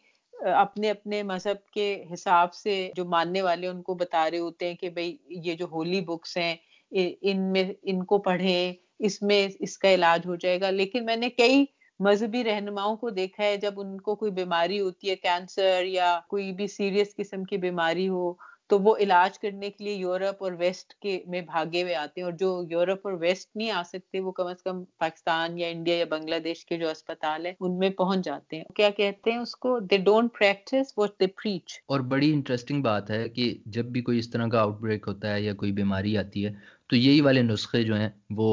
اپنے 0.55 0.89
اپنے 0.89 1.21
مذہب 1.23 1.65
کے 1.73 2.03
حساب 2.13 2.53
سے 2.53 2.89
جو 2.95 3.05
ماننے 3.05 3.41
والے 3.41 3.67
ان 3.67 3.81
کو 3.81 3.93
بتا 3.95 4.29
رہے 4.31 4.39
ہوتے 4.39 4.67
ہیں 4.67 4.75
کہ 4.75 4.89
بھائی 4.89 5.15
یہ 5.29 5.53
جو 5.53 5.65
ہولی 5.71 6.01
بکس 6.01 6.37
ہیں 6.37 6.55
ان 6.91 7.51
میں، 7.51 7.63
ان 7.83 8.03
کو 8.03 8.17
پڑھیں، 8.17 8.73
اس 8.99 9.21
میں 9.21 9.47
اس 9.59 9.77
کا 9.77 9.93
علاج 9.93 10.27
ہو 10.27 10.35
جائے 10.35 10.61
گا۔ 10.61 10.69
لیکن 10.69 11.05
میں 11.05 11.15
نے 11.15 11.29
کئی 11.29 11.65
مذہبی 11.99 12.43
رہنماؤں 12.43 12.95
کو 12.95 13.09
دیکھا 13.09 13.43
ہے، 13.43 13.57
جب 13.57 13.79
ان 13.79 13.99
کو 14.01 14.15
کوئی 14.15 14.31
بیماری 14.31 14.79
ہوتی 14.79 15.09
ہے، 15.09 15.15
کینسر 15.15 15.83
یا 15.85 16.19
کوئی 16.29 16.51
بھی 16.51 16.67
سیریس 16.67 17.15
قسم 17.15 17.43
کی 17.43 17.57
بیماری 17.57 18.07
ہو 18.09 18.31
تو 18.67 18.79
وہ 18.79 18.95
علاج 18.97 19.39
کرنے 19.39 19.69
کے 19.69 19.83
لیے 19.83 19.93
یورپ 19.93 20.43
اور 20.43 20.51
ویسٹ 20.51 20.93
کے 20.93 21.19
میں 21.27 21.41
بھاگے 21.41 21.83
ہوئے 21.83 21.95
آتے 21.95 22.21
ہیں 22.21 22.25
اور 22.25 22.33
جو 22.33 22.63
یورپ 22.69 23.07
اور 23.07 23.13
ویسٹ 23.13 23.55
نہیں 23.55 23.71
آ 23.71 23.83
سکتے، 23.83 24.19
وہ 24.19 24.31
کم 24.31 24.47
از 24.47 24.63
کم 24.63 24.83
پاکستان 24.97 25.57
یا 25.59 25.67
انڈیا 25.67 25.95
یا 25.95 26.05
بنگلہ 26.09 26.39
دیش 26.43 26.65
کے 26.65 26.77
جو 26.77 26.89
اسپتال 26.89 27.45
ہیں، 27.45 27.53
ان 27.59 27.79
میں 27.79 27.89
پہنچ 27.89 28.25
جاتے 28.25 28.57
ہیں۔ 28.57 28.63
کیا 28.75 28.89
کہتے 28.89 29.31
ہیں 29.31 29.37
اس 29.37 29.55
کو؟ 29.55 29.79
They 29.79 29.97
don't 29.97 30.37
practice 30.39 30.93
what 30.97 31.19
they 31.19 31.27
preach 31.27 31.79
اور 31.85 31.99
بڑی 31.99 32.33
انٹرسٹنگ 32.33 32.81
بات 32.81 33.09
ہے 33.09 33.29
کہ 33.29 33.57
جب 33.65 33.85
بھی 33.85 34.01
کوئی 34.01 34.19
اس 34.19 34.29
طرح 34.29 34.47
کا 34.47 34.61
آؤٹ 34.61 34.79
بریک 34.79 35.05
ہوتا 35.07 35.33
ہے 35.33 35.41
یا 35.41 35.53
کوئی 35.53 35.71
بیماری 35.71 36.17
آتی 36.17 36.45
ہے 36.45 36.76
تو 36.89 36.95
یہی 36.95 37.21
والے 37.21 37.41
نسخے 37.41 37.83
جو 37.83 37.95
ہیں 37.95 38.09
وہ 38.29 38.49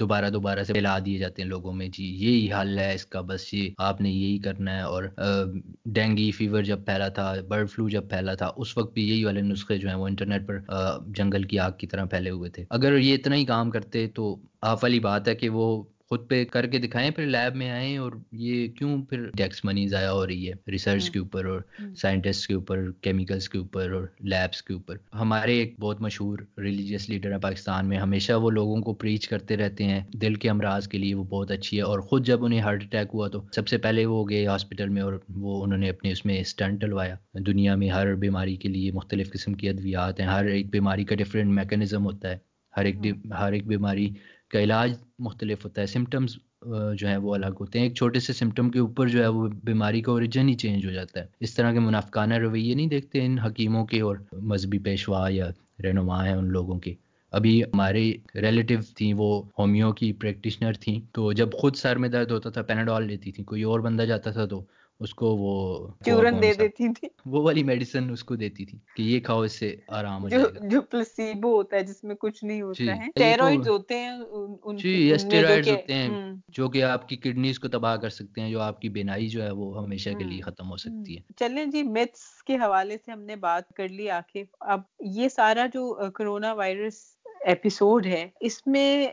دوبارہ 0.00 0.28
دوبارہ 0.30 0.62
سے 0.64 0.72
پھیلا 0.72 0.98
دیے 1.06 1.18
جاتے 1.18 1.42
ہیں 1.42 1.48
لوگوں 1.48 1.72
میں۔ 1.72 1.88
جی 1.88 2.04
یہی 2.04 2.52
حل 2.52 2.78
ہے 2.78 2.94
اس 2.94 3.06
کا۔ 3.06 3.20
بس 3.20 3.54
یہ 3.54 3.70
آپ 3.78 4.00
نے 4.00 4.10
یہی 4.10 4.38
کرنا 4.38 4.76
ہے۔ 4.76 4.82
اور 4.82 5.04
ڈینگی 5.84 6.30
فیور 6.30 6.62
جب 6.62 6.84
پھیلا 6.86 7.08
تھا، 7.08 7.34
برڈ 7.48 7.70
فلو 7.70 7.88
جب 7.88 8.08
پھیلا 8.10 8.34
تھا، 8.34 8.50
اس 8.56 8.76
وقت 8.78 8.94
بھی 8.94 9.08
یہی 9.08 9.24
والے 9.24 9.40
نسخے 9.42 9.78
جو 9.78 9.88
ہیں 9.88 9.96
وہ 9.96 10.08
انٹرنیٹ 10.08 10.48
پر 10.48 10.58
جنگل 11.16 11.42
کی 11.42 11.58
آگ 11.58 11.72
کی 11.78 11.86
طرح 11.86 12.04
پھیلے 12.04 12.30
ہوئے 12.30 12.50
تھے۔ 12.50 12.64
اگر 12.70 12.98
یہ 12.98 13.14
اتنا 13.14 13.36
ہی 13.36 13.44
کام 13.44 13.70
کرتے 13.70 14.06
تو 14.14 14.36
آپ 14.62 14.84
والی 14.84 15.00
بات 15.00 15.28
ہے 15.28 15.34
کہ 15.34 15.48
وہ 15.48 15.82
خود 16.10 16.28
پہ 16.28 16.44
کر 16.44 16.66
کے 16.66 16.78
دکھائیں 16.78 17.10
پھر 17.10 17.26
لیب 17.26 17.56
میں 17.56 17.70
آئیں 17.70 17.96
اور 17.96 18.12
یہ 18.32 18.68
کیوں 18.68 19.02
پھر 19.02 19.30
ٹیکس 19.30 19.64
منی 19.64 19.88
ضائع 19.88 20.08
ہو 20.08 20.26
رہی 20.26 20.48
ہے؟ 20.48 20.70
ریسرچ 20.70 21.10
کے 21.10 21.18
اوپر 21.18 21.44
اور 21.44 21.60
سائنٹسٹ 21.96 22.46
کے 22.48 22.54
اوپر 22.54 22.90
کیمیکلس 23.00 23.48
کے 23.48 23.58
اوپر 23.58 23.90
اور 23.90 24.06
لیبس 24.20 24.62
کے 24.62 24.74
اوپر۔ 24.74 24.96
ہمارے 25.14 25.58
ایک 25.58 25.74
بہت 25.80 26.00
مشہور 26.00 26.38
ریلیجیس 26.58 27.08
لیڈر 27.08 27.32
ہے 27.32 27.38
پاکستان 27.38 27.88
میں 27.88 27.98
ہمیشہ 27.98 28.32
وہ 28.32 28.50
لوگوں 28.50 28.80
کو 28.82 28.94
پریچ 28.94 29.28
کرتے 29.28 29.56
رہتے 29.56 29.84
ہیں۔ 29.84 30.00
دل 30.12 30.34
کے 30.34 30.50
امراض 30.50 30.88
کے 30.88 30.98
لیے 30.98 31.14
وہ 31.14 31.24
بہت 31.24 31.50
اچھی 31.50 31.76
ہے 31.76 31.82
اور 31.82 32.00
خود 32.00 32.26
جب 32.26 32.44
انہیں 32.44 32.60
ہارٹ 32.60 32.82
اٹیک 32.82 33.08
ہوا 33.14 33.28
تو 33.28 33.42
سب 33.52 33.68
سے 33.68 33.78
پہلے 33.78 34.06
وہ 34.06 34.28
گئے 34.28 34.46
ہاسپٹل 34.46 34.88
میں 34.88 35.02
اور 35.02 35.12
وہ 35.28 35.62
انہوں 35.64 35.78
نے 35.78 35.88
اپنے 35.88 36.12
اس 36.12 36.24
میں 36.26 36.40
اسٹنٹ 36.40 36.80
ڈلوایا۔ 36.80 37.16
دنیا 37.46 37.74
میں 37.74 37.90
ہر 37.90 38.14
بیماری 38.14 38.56
کے 38.56 38.68
لیے 38.68 38.92
مختلف 38.92 39.32
قسم 39.32 39.54
کی 39.54 39.68
ادویات 39.68 40.20
ہیں 40.20 40.26
ہر 40.26 40.44
ایک 40.44 40.70
بیماری 40.70 41.04
کا 41.04 41.14
ڈفرینٹ 41.14 41.50
میکینزم 41.50 42.04
ہوتا 42.04 42.30
ہے۔ 42.30 42.38
ہر 42.76 42.84
ایک 42.84 42.96
ہر 43.38 43.52
ایک 43.52 43.66
بیماری 43.66 44.08
کا 44.50 44.60
علاج 44.60 44.92
مختلف 45.18 45.64
ہوتا 45.64 45.80
ہے۔ 45.80 45.86
سمٹمز 45.86 46.36
جو 46.96 47.08
ہے 47.08 47.16
وہ 47.16 47.34
الگ 47.34 47.54
ہوتے 47.60 47.78
ہیں۔ 47.78 47.86
ایک 47.86 47.96
چھوٹے 47.96 48.20
سے 48.20 48.32
سمٹم 48.32 48.70
کے 48.70 48.78
اوپر 48.78 49.08
جو 49.08 49.22
ہے 49.22 49.28
وہ 49.28 49.48
بیماری 49.64 50.02
کا 50.02 50.12
اوریجن 50.12 50.48
ہی 50.48 50.54
چینج 50.54 50.86
ہو 50.86 50.90
جاتا 50.90 51.20
ہے۔ 51.20 51.26
اس 51.40 51.54
طرح 51.54 51.72
کے 51.72 51.78
منافقانہ 51.80 52.34
رویے 52.34 52.74
نہیں 52.74 52.86
دیکھتے 52.86 53.24
ان 53.24 53.38
حکیموں 53.38 53.86
کے 53.86 54.00
اور 54.00 54.16
مذہبی 54.32 54.78
پیشوا 54.78 55.26
یا 55.30 55.48
رہنما 55.84 56.24
ہیں 56.26 56.34
ان 56.34 56.48
لوگوں 56.48 56.78
کے۔ 56.78 56.94
ابھی 57.32 57.62
ہماری 57.62 58.16
ریلیٹیو 58.34 58.78
تھیں، 58.96 59.14
وہ 59.16 59.42
ہومیو 59.58 59.92
کی 59.92 60.12
پریکٹیشنر 60.12 60.72
تھیں۔ 60.72 61.00
تو 61.12 61.32
جب 61.32 61.52
خود 61.52 61.76
سر 61.76 61.96
میں 61.96 62.08
درد 62.08 62.30
ہوتا 62.30 62.50
تھا 62.50 62.62
پیناڈول 62.62 63.06
لیتی 63.06 63.32
تھیں۔ 63.32 63.44
کوئی 63.44 63.62
اور 63.62 63.80
بندہ 63.80 64.02
جاتا 64.02 64.30
تھا 64.30 64.46
تو 64.46 64.64
اس 65.00 65.14
کو 65.14 65.26
وہ 65.36 65.52
چورن 66.04 66.40
دے 66.42 66.52
دیتی 66.54 66.88
تھی۔ 66.94 67.08
وہ 67.26 67.42
والی 67.42 67.62
میڈیسن 67.62 68.10
اس 68.10 68.24
کو 68.24 68.36
دیتی 68.36 68.64
تھی 68.66 68.78
کہ 68.96 69.02
یہ 69.02 69.20
کھاؤ 69.20 69.40
اس 69.40 69.58
سے 69.58 69.74
آرام 69.88 70.22
ہو 70.22 70.28
جائے 70.28 70.68
جو 70.68 70.80
پلاسیبو 70.80 71.54
ہوتا 71.54 71.76
ہے 71.76 71.82
جس 71.82 72.04
میں 72.04 72.14
کچھ 72.14 72.44
نہیں 72.44 72.60
ہوتا 72.62 72.82
جی، 72.84 72.88
ہے۔ 72.90 73.06
اسٹیرائڈز 73.06 73.68
ہوتے 73.68 73.98
ہیں 73.98 74.10
ان 74.62 74.76
جی 74.76 75.12
اسٹیرائڈز 75.12 75.68
ہوتے 75.68 75.94
ہیں 75.94 76.32
جو 76.48 76.68
کہ 76.68 76.82
آپ 76.82 77.08
کی 77.08 77.16
کڈنیز 77.16 77.58
کو 77.58 77.68
تباہ 77.68 77.96
کر 77.96 78.08
سکتے 78.08 78.40
ہیں 78.40 78.50
جو 78.50 78.60
آپ 78.60 78.80
کی 78.80 78.88
بینائی 78.88 79.28
جو 79.28 79.42
ہے 79.42 79.50
وہ 79.50 79.84
ہمیشہ 79.84 80.10
کے 80.18 80.24
لیے 80.24 80.40
ختم 80.40 80.70
ہو 80.70 80.76
سکتی 80.76 81.16
ہے۔ 81.16 81.22
چلیں 81.36 81.64
جی 81.66 81.82
میتھس 81.82 82.42
کے 82.42 82.56
حوالے 82.56 82.96
سے 82.96 83.12
ہم 83.12 83.22
نے 83.22 83.36
بات 83.36 83.68
کر 83.68 83.88
لی 83.88 84.10
آخر۔ 84.10 84.42
اب 84.60 84.80
یہ 85.00 85.28
سارا 85.28 85.66
جو 85.66 86.10
کرونا 86.14 86.52
وائرس 86.52 87.16
ایپیسوڈ 87.46 88.06
ہے 88.06 88.28
اس 88.40 88.66
میں 88.66 89.08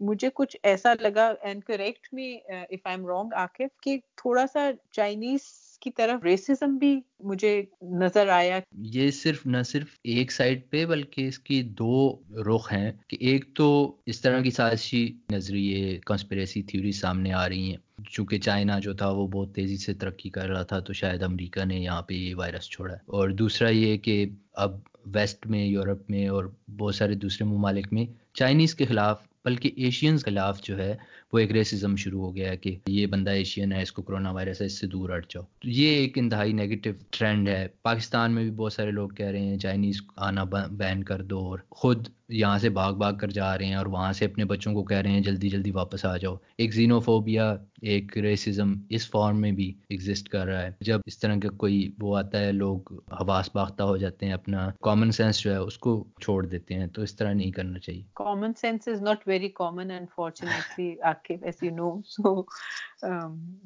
مجھے 0.00 0.28
کچھ 0.34 0.56
ایسا 0.62 0.94
لگا 1.00 1.34
and 1.42 1.64
correct 1.64 2.08
me 2.12 2.38
if 2.48 2.80
I 2.84 2.96
am 2.96 3.06
wrong 3.06 3.28
Akif, 3.34 3.80
کہ 3.82 3.98
تھوڑا 4.16 4.46
سا 4.52 4.70
چائنیز 4.92 5.40
کی 5.80 5.90
طرف 5.90 6.24
ریسزم 6.24 6.76
بھی 6.76 7.00
مجھے 7.20 7.62
نظر 7.82 8.28
آیا۔ 8.28 8.60
یہ 8.72 9.10
صرف 9.10 9.46
نہ 9.46 9.62
صرف 9.62 9.86
ایک 10.04 10.32
سائڈ 10.32 10.70
پہ، 10.70 10.86
بلکہ 10.86 11.28
اس 11.28 11.38
کی 11.38 11.62
دو 11.62 12.16
رخ 12.30 12.72
ہیں۔ 12.72 12.92
کہ 13.08 13.16
ایک 13.20 13.54
تو 13.54 13.96
اس 14.06 14.20
طرح 14.20 14.40
کی 14.40 14.50
سازشی 14.50 15.12
نظریے 15.32 15.98
کانسپریسی 16.06 16.62
تھیوری 16.62 16.92
سامنے 16.92 17.32
آ 17.32 17.48
رہی 17.48 17.70
ہیں۔ 17.70 17.83
چونکہ 18.14 18.38
چائنا 18.38 18.78
جو 18.78 18.94
تھا 18.94 19.08
وہ 19.08 19.26
بہت 19.26 19.54
تیزی 19.54 19.76
سے 19.76 19.94
ترقی 19.94 20.30
کر 20.30 20.48
رہا 20.48 20.62
تھا، 20.62 20.80
تو 20.80 20.92
شاید 20.92 21.22
امریکہ 21.22 21.64
نے 21.64 21.76
یہاں 21.76 22.02
پہ 22.02 22.14
یہ 22.14 22.34
وائرس 22.34 22.62
چھوڑا 22.62 22.94
ہے۔ 22.94 22.98
اور 23.06 23.28
دوسرا 23.28 23.68
یہ 23.68 23.96
کہ 23.96 24.26
اب 24.52 24.78
ویسٹ 25.06 25.46
میں، 25.46 25.64
یورپ 25.66 26.10
میں 26.10 26.28
اور 26.28 26.44
بہت 26.78 26.94
سارے 26.94 27.14
دوسرے 27.14 27.46
ممالک 27.46 27.92
میں 27.92 28.06
چائنیز 28.34 28.74
کے 28.74 28.84
خلاف، 28.84 29.22
بلکہ 29.44 29.70
ایشینز 29.76 30.24
خلاف 30.24 30.62
جو 30.62 30.78
ہے 30.78 30.96
وہ 31.32 31.38
ایک 31.38 31.52
ریسزم 31.52 31.96
شروع 31.96 32.20
ہو 32.20 32.36
گیا 32.36 32.50
ہے 32.50 32.56
کہ 32.56 32.78
یہ 32.86 33.06
بندہ 33.06 33.30
ایشین 33.30 33.72
ہے 33.72 33.82
اس 33.82 33.92
کو 33.92 34.02
کرونا 34.02 34.30
وائرس 34.30 34.60
ہے 34.60 34.66
اس 34.66 34.78
سے 34.80 34.86
دور 34.86 35.16
ہٹ 35.16 35.30
جاؤ۔ 35.30 35.42
تو 35.42 35.68
یہ 35.68 35.88
ایک 35.88 36.18
انتہائی 36.18 36.52
نیگیٹو 36.52 36.90
ٹرینڈ 37.10 37.48
ہے۔ 37.48 37.68
پاکستان 37.82 38.32
میں 38.32 38.42
بھی 38.42 38.50
بہت 38.50 38.72
سارے 38.72 38.90
لوگ 38.90 39.08
کہہ 39.08 39.26
رہے 39.26 39.40
ہیں 39.40 39.58
چائنیز 39.58 40.00
آنا 40.16 40.44
بین 40.70 41.04
کر 41.04 41.22
دو 41.22 41.38
اور 41.38 41.58
خود 41.70 42.08
یہاں 42.28 42.58
سے 42.58 42.68
بھاگ 42.68 42.92
بھاگ 42.92 43.12
کر 43.12 43.28
جا 43.28 43.58
رہے 43.58 43.66
ہیں 43.66 43.74
اور 43.74 43.86
وہاں 43.86 44.12
سے 44.12 44.24
اپنے 44.24 44.44
بچوں 44.44 44.74
کو 44.74 44.84
کہہ 44.84 44.96
رہے 44.96 45.10
ہیں 45.10 45.20
جلدی 45.20 45.48
جلدی 45.48 45.70
واپس 45.70 46.04
آ 46.04 46.16
جاؤ۔ 46.16 46.36
ایک 46.58 46.74
زینوفوبیا 46.74 47.56
ایک 47.82 48.18
ریسزم 48.18 48.74
اس 48.88 49.10
فارم 49.10 49.40
میں 49.40 49.52
بھی 49.52 49.74
ایگزسٹ 49.88 50.28
کر 50.28 50.46
رہا 50.46 50.62
ہے۔ 50.62 50.70
جب 50.80 51.00
اس 51.06 51.18
طرح 51.18 51.34
کا 51.42 51.48
کوئی 51.48 51.92
وہ 52.00 52.18
آتا 52.18 52.40
ہے 52.40 52.52
لوگ 52.52 52.92
حواس 52.92 53.50
باختہ 53.54 53.82
ہو 53.82 53.96
جاتے 53.96 54.26
ہیں 54.26 54.32
اپنا 54.32 54.70
کامن 54.82 55.10
سینس 55.10 55.40
جو 55.40 55.50
ہے 55.50 55.56
اس 55.56 55.78
کو 55.78 56.04
چھوڑ 56.20 56.46
دیتے 56.46 56.74
ہیں۔ 56.74 56.86
تو 56.86 57.02
اس 57.02 57.16
طرح 57.16 57.32
نہیں 57.32 57.50
کرنا 57.50 57.78
چاہیے۔ 57.78 58.02
Common 58.14 58.52
sense 58.60 58.88
is 58.88 59.02
not 59.02 59.28
very 59.28 59.48
common 59.48 59.90
unfortunately 59.90 61.02
as 61.30 61.62
you 61.62 61.70
know 61.70 62.02
so 62.04 62.42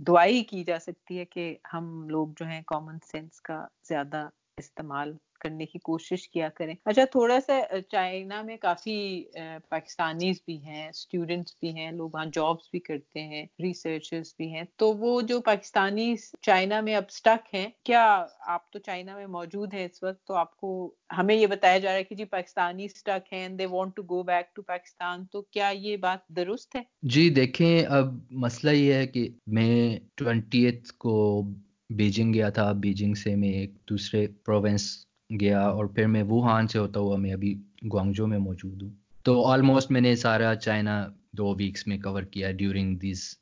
دعائی 0.07 0.45
کی 0.45 0.65
جا 0.65 0.79
سکتی 0.79 1.19
ہے 1.19 1.25
کہ 1.25 1.57
ہم 1.73 2.09
لوگ 2.09 2.29
جو 2.37 2.47
ہیں 2.47 2.63
کامن 2.67 2.99
سینس 3.13 3.41
کا 3.41 3.67
زیادہ 3.83 4.29
استعمال 4.57 5.13
کرنے 5.41 5.67
کی 5.67 5.79
کوشش 5.79 6.29
کیا 6.29 6.49
کریں۔ 6.49 6.75
اچھا 6.85 7.05
تھوڑا 7.05 7.39
سا 7.47 7.61
چائنا 7.91 8.43
میں 8.43 8.57
کافی 8.57 9.25
پاکستانیز 9.69 10.41
بھی 10.47 10.57
ہیں 10.65 10.89
اسٹوڈینٹس 10.89 11.57
بھی 11.61 11.75
ہیں، 11.77 11.91
لوگ 11.93 12.11
وہاں 12.13 12.25
جابس 12.33 12.71
بھی 12.71 12.81
کرتے 12.81 13.23
ہیں 13.23 13.45
ریسرچرز 13.63 14.35
بھی 14.39 14.53
ہیں۔ 14.53 14.63
تو 14.77 14.93
وہ 14.93 15.21
جو 15.21 15.41
پاکستانی 15.41 16.15
چائنا 16.43 16.81
میں 16.81 16.95
اب 16.95 17.05
اسٹک 17.09 17.55
ہیں، 17.55 17.67
کیا 17.85 18.05
آپ 18.47 18.71
تو 18.73 18.79
چائنا 18.79 19.17
میں 19.17 19.27
موجود 19.27 19.75
ہیں 19.75 19.85
اس 19.85 20.03
وقت؟ 20.03 20.27
تو 20.27 20.35
آپ 20.35 20.57
کو 20.57 20.95
ہمیں 21.19 21.35
یہ 21.35 21.47
بتایا 21.47 21.79
جا 21.79 21.91
رہا 21.91 21.99
ہے 21.99 22.05
کہ 22.05 22.15
جی 22.15 22.25
پاکستانی 22.25 22.85
اسٹک 22.85 23.33
ہیں 23.33 23.49
they 23.49 23.67
want 23.67 23.97
to 23.97 24.03
go 24.03 24.23
back 24.23 24.55
to 24.57 24.63
Pakistan 24.63 25.25
تو 25.27 25.43
کیا 25.43 25.69
یہ 25.69 25.97
بات 25.97 26.29
درست 26.29 26.77
ہے؟ 26.77 26.83
جی 27.03 27.29
دیکھیں، 27.31 27.83
اب 27.87 28.15
مسئلہ 28.31 28.73
یہ 28.73 28.95
ہے 28.95 29.07
کہ 29.07 29.29
میں 29.47 29.99
ٹوینٹی 30.15 30.69
کو 30.99 31.43
بیجنگ 31.91 32.33
گیا 32.35 32.49
تھا، 32.51 32.73
بیجنگ 32.73 33.15
سے 33.15 33.35
میں 33.37 33.49
ایک 33.49 33.75
دوسرے 33.91 34.27
پروونس 34.45 35.08
گیا 35.41 35.63
اور 35.63 35.85
پھر 35.85 36.07
میں 36.07 36.23
ووہان 36.23 36.69
سے 36.69 36.79
ہوتا 36.79 37.01
ہوا 37.01 37.17
میں 37.17 37.33
ابھی 37.33 37.55
گوانگجو 37.93 38.27
میں 38.27 38.39
موجود 38.39 38.83
ہوں۔ 38.83 38.91
تو 39.23 39.47
آلموسٹ 39.47 39.91
میں 39.91 40.01
نے 40.01 40.17
سارا 40.17 40.55
چائنا 40.55 41.07
دو 41.33 41.55
ویکس 41.59 41.87
میں 41.87 41.99
کور 41.99 42.23
کیا 42.23 42.53
during 42.53 42.97
this 42.97 43.35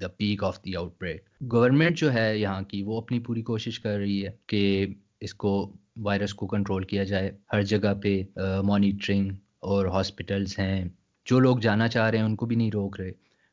the 0.00 0.08
peak 0.08 0.44
of 0.44 0.64
the 0.64 0.76
outbreak 1.00 1.28
government 1.52 1.98
جو 1.98 2.12
ہے 2.14 2.38
یہاں 2.38 2.62
کی 2.62 2.82
وہ 2.82 2.98
اپنی 2.98 3.18
پوری 3.18 3.42
کوشش 3.42 3.80
کر 3.80 3.98
رہی 3.98 4.24
ہے 4.24 4.30
کہ 4.46 4.86
اس 5.20 5.34
کو 5.34 5.72
وائرس 5.96 6.34
کو 6.34 6.46
کنٹرول 6.46 6.84
کیا 6.84 7.04
جائے۔ 7.04 7.30
ہر 7.52 7.62
جگہ 7.62 7.94
پہ 8.02 8.22
uh, 8.40 8.64
مانیٹرنگ 8.64 9.30
اور 9.60 9.86
ہاسپٹلس 9.86 10.58
ہیں۔ 10.58 10.88
جو 11.26 11.38
لوگ 11.38 11.58
جانا 11.58 11.88
چاہ 11.88 12.10
رہے 12.10 12.18
ہیں 12.18 12.24
ان 12.24 12.36
کو 12.36 12.46
بھی 12.46 12.56
نہیں 12.56 12.70
روک 12.74 13.00
رہے۔ 13.00 13.12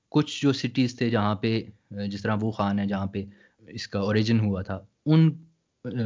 کچھ 0.09 0.41
جو 0.41 0.53
سٹیز 0.53 0.97
تھے 0.97 1.09
جہاں 1.09 1.35
پہ 1.35 1.61
uh, 1.95 2.07
جس 2.07 2.21
طرح 2.21 2.35
وہ 2.41 2.51
خان 2.51 2.79
ہے 2.79 2.85
جہاں 2.85 3.05
پہ 3.05 3.25
اس 3.67 3.87
کا 3.87 3.99
اوریجن 3.99 4.39
ہوا 4.39 4.61
تھا، 4.61 4.79
ان 5.05 5.31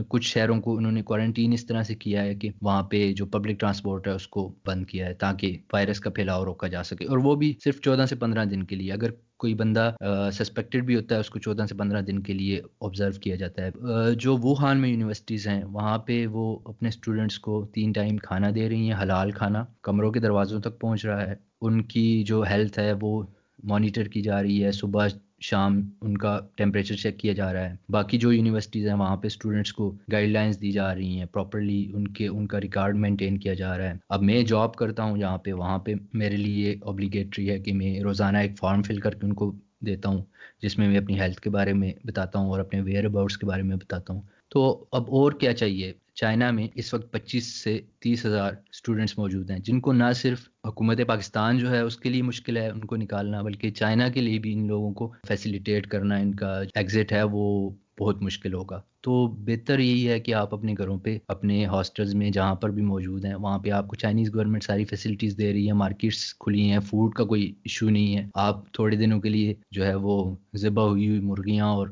کچھ 0.09 0.27
شہروں 0.27 0.61
کو 0.61 0.77
انہوں 0.77 0.91
نے 0.91 1.01
کوارنٹین 1.01 1.53
اس 1.53 1.65
طرح 1.65 1.83
سے 1.83 1.95
کیا 1.95 2.23
ہے 2.23 2.35
کہ 2.35 2.49
وہاں 2.61 2.83
پہ 2.83 3.13
جو 3.13 3.25
پبلک 3.25 3.59
ٹرانسپورٹ 3.59 4.07
ہے 4.07 4.11
اس 4.11 4.27
کو 4.27 4.55
بند 4.67 4.85
کیا 4.85 5.05
ہے 5.05 5.13
تاکہ 5.13 5.57
وائرس 5.73 5.99
کا 5.99 6.09
پھیلاؤ 6.09 6.45
روکا 6.45 6.67
جا 6.67 6.83
سکے 6.83 7.05
اور 7.05 7.17
وہ 7.17 7.35
بھی 7.35 7.53
صرف 7.63 7.81
چودہ 7.81 8.05
سے 8.09 8.15
پندرہ 8.15 8.45
دن 8.45 8.63
کے 8.63 8.75
لیے۔ 8.75 8.91
اگر 8.91 9.09
کوئی 9.37 9.53
بندہ 9.53 9.91
سسپیکٹڈ 10.33 10.85
بھی 10.85 10.95
ہوتا 10.95 11.15
ہے 11.15 11.19
اس 11.19 11.29
کو 11.29 11.39
چودہ 11.39 11.65
سے 11.69 11.75
پندرہ 11.75 12.01
دن 12.01 12.19
کے 12.19 12.33
لیے 12.33 12.61
آبزرو 12.81 13.19
کیا 13.19 13.35
جاتا 13.35 13.65
ہے۔ 13.65 13.69
جو 14.15 14.37
ووہان 14.37 14.81
میں 14.81 14.89
یونیورسٹیز 14.89 15.47
ہیں، 15.47 15.63
وہاں 15.63 15.97
پہ 15.97 16.27
وہ 16.27 16.59
اپنے 16.65 16.89
اسٹوڈنٹس 16.89 17.39
کو 17.39 17.65
تین 17.73 17.91
ٹائم 17.91 18.17
کھانا 18.17 18.49
دے 18.55 18.69
رہی 18.69 18.91
ہیں، 18.91 19.01
حلال 19.01 19.31
کھانا، 19.31 19.65
کمروں 19.81 20.11
کے 20.11 20.19
دروازوں 20.19 20.59
تک 20.61 20.79
پہنچ 20.79 21.05
رہا 21.05 21.27
ہے۔ 21.27 21.35
ان 21.61 21.81
کی 21.81 22.23
جو 22.23 22.43
ہیلتھ 22.49 22.79
ہے 22.79 22.93
وہ 23.01 23.23
مانیٹر 23.63 24.03
کی 24.03 24.21
جا 24.21 24.41
رہی 24.43 24.63
ہے۔ 24.63 24.71
صبح 24.71 25.07
شام 25.39 25.89
ان 26.01 26.17
کا 26.17 26.39
ٹیمپریچر 26.55 26.95
چیک 26.95 27.19
کیا 27.19 27.33
جا 27.33 27.53
رہا 27.53 27.69
ہے۔ 27.69 27.75
باقی 27.89 28.17
جو 28.17 28.33
یونیورسٹیز 28.33 28.87
ہیں، 28.87 28.93
وہاں 28.93 29.15
پہ 29.15 29.27
اسٹوڈنٹس 29.27 29.73
کو 29.73 29.95
گائیڈ 30.11 30.29
لائنس 30.29 30.61
دی 30.61 30.71
جا 30.71 30.95
رہی 30.95 31.17
ہیں 31.17 31.25
پراپرلی 31.25 31.91
ان 31.93 32.07
کے، 32.07 32.27
ان 32.27 32.47
کا 32.47 32.61
ریکارڈ 32.61 32.95
مینٹین 32.95 33.37
کیا 33.37 33.53
جا 33.53 33.77
رہا 33.77 33.89
ہے۔ 33.89 33.93
اب 34.09 34.21
میں 34.21 34.43
جاب 34.43 34.75
کرتا 34.75 35.03
ہوں 35.03 35.17
جہاں 35.17 35.37
پہ، 35.37 35.53
وہاں 35.53 35.79
پہ 35.79 35.93
میرے 36.13 36.37
لیے 36.37 36.75
اوبلیگیٹری 36.81 37.49
ہے 37.49 37.59
کہ 37.59 37.73
میں 37.73 37.99
روزانہ 37.99 38.37
ایک 38.37 38.57
فارم 38.57 38.81
فل 38.81 38.99
کر 38.99 39.11
کے 39.11 39.27
ان 39.27 39.33
کو 39.33 39.53
دیتا 39.79 40.09
ہوں، 40.09 40.23
جس 40.61 40.77
میں 40.77 40.87
میں 40.87 40.97
اپنی 40.97 41.19
ہیلتھ 41.19 41.41
کے 41.41 41.49
بارے 41.49 41.73
میں 41.73 41.93
بتاتا 42.03 42.39
ہوں 42.39 42.49
اور 42.49 42.59
اپنے 42.59 42.81
ویئر 42.81 43.05
اباؤٹس 43.05 43.37
کے 43.37 43.45
بارے 43.45 43.61
میں 43.61 43.75
بتاتا 43.75 44.13
ہوں۔ 44.13 44.21
تو 44.49 44.85
اب 44.91 45.01
اور 45.01 45.31
کیا 45.31 45.53
چاہیے؟ 45.53 45.93
چائنا 46.15 46.51
میں 46.51 46.67
اس 46.75 46.93
وقت 46.93 47.11
پچیس 47.11 47.63
سے 47.63 47.79
تیس 47.99 48.25
ہزار 48.25 48.53
اسٹوڈنٹس 48.69 49.17
موجود 49.17 49.51
ہیں، 49.51 49.59
جن 49.59 49.79
کو 49.79 49.93
نہ 49.93 50.11
صرف 50.15 50.49
حکومت 50.67 50.99
پاکستان 51.07 51.57
جو 51.57 51.71
ہے 51.71 51.79
اس 51.79 51.97
کے 51.97 52.09
لیے 52.09 52.21
مشکل 52.21 52.57
ہے 52.57 52.69
ان 52.69 52.79
کو 52.79 52.95
نکالنا، 52.95 53.41
بلکہ 53.41 53.71
چائنا 53.71 54.09
کے 54.09 54.21
لیے 54.21 54.39
بھی 54.39 54.53
ان 54.53 54.67
لوگوں 54.67 54.93
کو 54.93 55.13
فیسیلیٹیٹ 55.27 55.87
کرنا، 55.87 56.15
ان 56.15 56.35
کا 56.35 56.61
ایگزٹ 56.75 57.11
ہے، 57.11 57.23
وہ 57.23 57.69
بہت 57.99 58.21
مشکل 58.21 58.53
ہوگا۔ 58.53 58.81
تو 59.05 59.15
بہتر 59.45 59.79
یہی 59.79 60.07
ہے 60.09 60.19
کہ 60.19 60.33
آپ 60.33 60.53
اپنے 60.53 60.73
گھروں 60.77 60.97
پہ 60.99 61.17
اپنے 61.27 61.65
ہاسٹلز 61.65 62.13
میں 62.15 62.29
جہاں 62.29 62.55
پر 62.55 62.69
بھی 62.69 62.81
موجود 62.83 63.25
ہیں 63.25 63.35
وہاں 63.35 63.57
پہ 63.59 63.69
آپ 63.69 63.87
کو 63.87 63.95
چائنیز 63.95 64.33
گورنمنٹ 64.35 64.63
ساری 64.63 64.85
فیسلٹیز 64.85 65.37
دے 65.37 65.51
رہی 65.53 65.67
ہے 65.67 65.73
مارکیٹس 65.73 66.33
کھلی 66.35 66.69
ہیں 66.71 66.79
فوڈ 66.79 67.13
کا 67.13 67.23
کوئی 67.23 67.53
ایشو 67.63 67.89
نہیں 67.89 68.17
ہے۔ 68.17 68.25
آپ 68.41 68.71
تھوڑے 68.73 68.95
دنوں 68.95 69.19
کے 69.21 69.29
لیے 69.29 69.53
جو 69.71 69.85
ہے 69.85 69.93
وہ 69.97 70.15
ذبح 70.55 70.83
ہوئی 70.83 71.07
ہوئی 71.09 71.19
مرغیاں 71.21 71.67
اور 71.67 71.87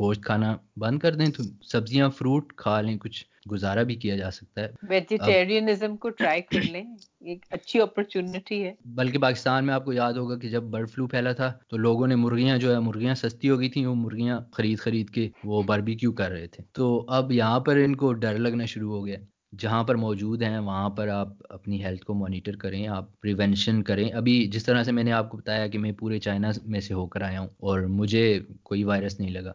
گوشت 0.00 0.22
کھانا 0.22 0.56
بند 0.76 0.98
کر 0.98 1.14
دیں 1.14 1.26
تو 1.28 1.42
سبزیاں 1.62 2.08
فروٹ 2.10 2.52
کھا 2.56 2.80
لیں 2.80 2.96
کچھ 2.98 3.24
گزارا 3.52 3.82
بھی 3.82 3.94
کیا 3.94 4.16
جا 4.16 4.30
سکتا 4.30 4.60
ہے۔ 4.62 4.68
ویجیٹیرینزم 4.88 5.96
کو 5.96 6.08
ٹرائی 6.10 6.40
کر 6.42 6.62
لیں 6.62 6.84
ایک 7.20 7.46
اچھی 7.50 7.80
اپرچونٹی 7.80 8.62
ہے۔ 8.64 8.72
بلکہ 8.94 9.18
پاکستان 9.18 9.66
میں 9.66 9.74
آپ 9.74 9.84
کو 9.84 9.92
یاد 9.92 10.12
ہوگا 10.12 10.38
کہ 10.38 10.48
جب 10.48 10.62
برڈ 10.64 10.90
فلو 10.90 11.06
پھیلا 11.06 11.32
تھا 11.32 11.52
تو 11.68 11.76
لوگوں 11.76 12.06
نے 12.06 12.14
مرغیاں 12.16 12.56
جو 12.58 12.72
ہے 12.74 12.78
مرغیاں 12.80 13.14
سستی 13.14 13.50
ہو 13.50 13.58
گئی 13.60 13.68
تھیں 13.68 13.86
وہ 13.86 13.94
مرغیاں 13.94 14.40
خرید 14.52 14.78
خرید 14.78 15.10
کے 15.10 15.28
وہ 15.44 15.62
باربی 15.62 15.94
کیوں 15.94 16.12
کر 16.12 16.30
رہے 16.30 16.46
تھے۔ 16.48 16.64
تو 16.72 17.04
اب 17.08 17.32
یہاں 17.32 17.60
پر 17.60 17.76
ان 17.76 17.96
کو 17.96 18.12
ڈر 18.12 18.38
لگنا 18.38 18.64
شروع 18.64 18.92
ہو 18.92 19.06
گیا 19.06 19.16
جہاں 19.58 19.84
پر 19.84 19.94
موجود 19.94 20.42
ہیں 20.42 20.58
وہاں 20.58 20.90
پر 20.90 21.08
آپ 21.08 21.28
اپنی 21.48 21.84
ہیلتھ 21.84 22.04
کو 22.04 22.14
مانیٹر 22.14 22.56
کریں 22.56 22.86
آپ 22.88 23.20
پریونشن 23.20 23.82
کریں۔ 23.82 24.12
ابھی 24.12 24.46
جس 24.46 24.64
طرح 24.64 24.82
سے 24.82 24.92
میں 24.92 25.04
نے 25.04 25.12
آپ 25.12 25.30
کو 25.30 25.36
بتایا 25.38 25.66
کہ 25.66 25.78
میں 25.78 25.92
پورے 25.92 26.18
چائنا 26.18 26.50
میں 26.66 26.80
سے 26.80 26.94
ہو 26.94 27.06
کر 27.06 27.22
آیا 27.22 27.40
ہوں 27.40 27.48
اور 27.48 27.80
مجھے 27.80 28.40
کوئی 28.62 28.84
وائرس 28.84 29.20
نہیں 29.20 29.30
لگا۔ 29.30 29.52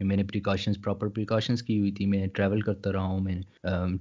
میں 0.00 0.16
نے 0.16 0.24
پریکاشنس 0.24 0.76
پراپر 0.84 1.08
پریکاشنس 1.08 1.62
کی 1.62 1.78
ہوئی 1.78 1.92
تھی۔ 1.92 2.06
میں 2.06 2.26
ٹریول 2.26 2.60
کرتا 2.60 2.92
رہا 2.92 3.02
ہوں 3.02 3.20
میں 3.20 3.40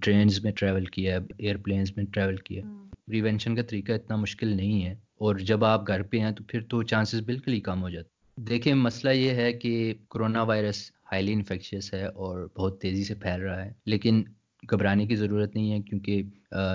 ٹرینز 0.02 0.44
میں 0.44 0.52
ٹریول 0.52 0.86
کیا 0.86 1.20
ایئر 1.38 1.58
پلینس 1.58 1.98
میں 1.98 2.06
ٹریول 2.06 2.36
کیا۔ 2.36 2.64
پریونشن 3.08 3.56
کا 3.56 3.62
طریقہ 3.62 3.92
اتنا 3.92 4.16
مشکل 4.16 4.48
نہیں 4.48 4.86
ہے۔ 4.86 4.92
اور 4.92 5.36
جب 5.36 5.66
آپ 5.66 5.88
گھر 5.88 6.02
پہ 6.02 6.20
ہیں 6.20 6.32
تو 6.32 6.44
پھر 6.48 6.62
تو 6.62 6.84
چانسز 6.84 7.22
بالکل 7.22 7.54
ہی 7.54 7.60
کم 7.60 7.82
ہو 7.82 7.90
جاتے 7.90 8.15
دیکھیں 8.38 8.74
مسئلہ 8.74 9.12
یہ 9.12 9.32
ہے 9.32 9.52
کہ 9.54 9.74
کرونا 10.10 10.42
وائرس 10.44 10.78
ہائیلی 11.12 11.34
انفیکشیس 11.34 11.94
ہے 11.94 12.06
اور 12.06 12.48
بہت 12.58 12.80
تیزی 12.82 13.04
سے 13.04 13.16
پھیل 13.16 13.42
رہا 13.42 13.64
ہے، 13.66 13.72
لیکن 13.86 14.24
گھبرانے 14.64 15.06
کی 15.08 15.16
ضرورت 15.16 15.56
نہیں 15.56 15.72
ہے 15.72 15.82
کیونکہ 15.82 16.22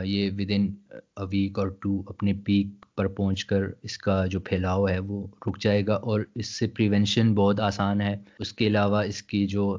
یہ 0.05 0.31
ود 0.38 0.51
ان 0.55 0.66
ویک 1.33 1.59
اور 1.59 1.68
ٹو 1.81 2.03
اپنے 2.07 2.33
پیک 2.44 2.66
پر 2.96 3.07
پہنچ 3.09 3.44
کر 3.44 3.62
اس 3.83 3.99
کا 3.99 4.25
جو 4.27 4.40
پھیلاؤ 4.40 4.87
ہے 4.88 4.99
وہ 4.99 5.27
رک 5.46 5.59
جائے 5.61 5.87
گا 5.87 5.94
اور 6.05 6.20
اس 6.35 6.59
سے 6.59 6.66
پریونشن 6.66 7.35
بہت 7.35 7.61
آسان 7.61 8.01
ہے۔ 8.01 8.16
اس 8.38 8.53
کے 8.53 8.66
علاوہ 8.66 9.03
اس 9.05 9.23
کی 9.23 9.46
جو 9.46 9.77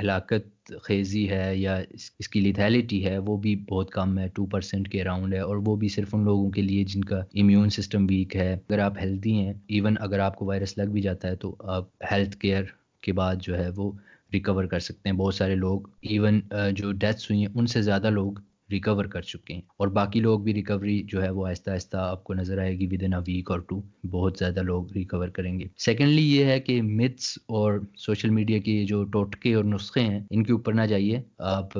ہلاکت 0.00 0.72
خیزی 0.82 1.28
ہے 1.30 1.50
یا 1.56 1.76
اس 2.18 2.28
کی 2.28 2.40
لیتھیلٹی 2.40 3.04
ہے، 3.04 3.16
وہ 3.18 3.36
بھی 3.36 3.54
بہت 3.68 3.90
کم 3.90 4.18
ہے 4.18 4.26
ٹو 4.34 4.46
پرسینٹ 4.46 4.88
کے 4.88 5.00
اراؤنڈ 5.00 5.34
ہے، 5.34 5.40
اور 5.40 5.56
وہ 5.66 5.76
بھی 5.76 5.88
صرف 5.88 6.14
ان 6.14 6.24
لوگوں 6.24 6.50
کے 6.50 6.62
لیے 6.62 6.84
جن 6.84 7.04
کا 7.04 7.18
امیون 7.34 7.70
سسٹم 7.70 8.06
ویک 8.10 8.36
ہے۔ 8.36 8.52
اگر 8.52 8.78
آپ 8.78 8.98
ہیلدی 9.00 9.32
ہیں 9.34 9.52
ایون 9.68 9.94
اگر 10.00 10.18
آپ 10.18 10.36
کو 10.36 10.46
وائرس 10.46 10.76
لگ 10.78 10.90
بھی 10.92 11.00
جاتا 11.00 11.28
ہے 11.28 11.36
تو 11.36 11.54
آپ 11.68 11.88
ہیلتھ 12.12 12.36
کیئر 12.36 12.64
کے 13.02 13.12
بعد 13.12 13.36
جو 13.42 13.58
ہے 13.58 13.68
وہ 13.76 13.90
ریکور 14.32 14.64
کر 14.64 14.78
سکتے 14.80 15.08
ہیں۔ 15.08 15.16
بہت 15.16 15.34
سارے 15.34 15.54
لوگ 15.54 15.88
ایون 16.02 16.40
جو 16.72 16.92
ڈیتھس 16.92 17.30
ہوئی 17.30 17.40
ہیں، 17.40 17.52
ان 17.54 17.66
سے 17.66 17.82
زیادہ 17.82 18.10
لوگ 18.10 18.32
ریکور 18.70 19.04
کر 19.04 19.20
چکے 19.20 19.54
ہیں۔ 19.54 19.60
اور 19.76 19.88
باقی 19.88 20.20
لوگ 20.20 20.40
بھی 20.40 20.54
ریکوری 20.54 21.02
جو 21.02 21.22
ہے 21.22 21.30
وہ 21.30 21.46
آہستہ 21.46 21.70
آہستہ 21.70 21.96
آپ 21.96 22.24
کو 22.24 22.34
نظر 22.34 22.58
آئے 22.58 22.78
گی 22.78 22.86
within 23.02 23.12
a 23.12 23.20
week 23.26 23.50
or 23.50 23.58
two 23.58 23.82
بہت 24.10 24.36
زیادہ 24.38 24.60
لوگ 24.60 24.92
ریکور 24.92 25.28
کریں 25.28 25.60
گے۔ 25.60 25.64
سیکنڈلی 25.78 26.36
یہ 26.36 26.44
ہے 26.44 26.60
کہ 26.60 26.82
متس 26.82 27.38
اور 27.46 27.80
سوشل 27.96 28.30
میڈیا 28.30 28.58
کی 28.58 28.84
جو 28.84 29.04
ٹوٹکے 29.04 29.54
اور 29.54 29.64
نسخے 29.64 30.00
ہیں، 30.00 30.20
ان 30.30 30.44
کے 30.44 30.52
اوپر 30.52 30.72
نہ 30.72 30.82
جائیے۔ 30.82 31.22
آپ 31.38 31.78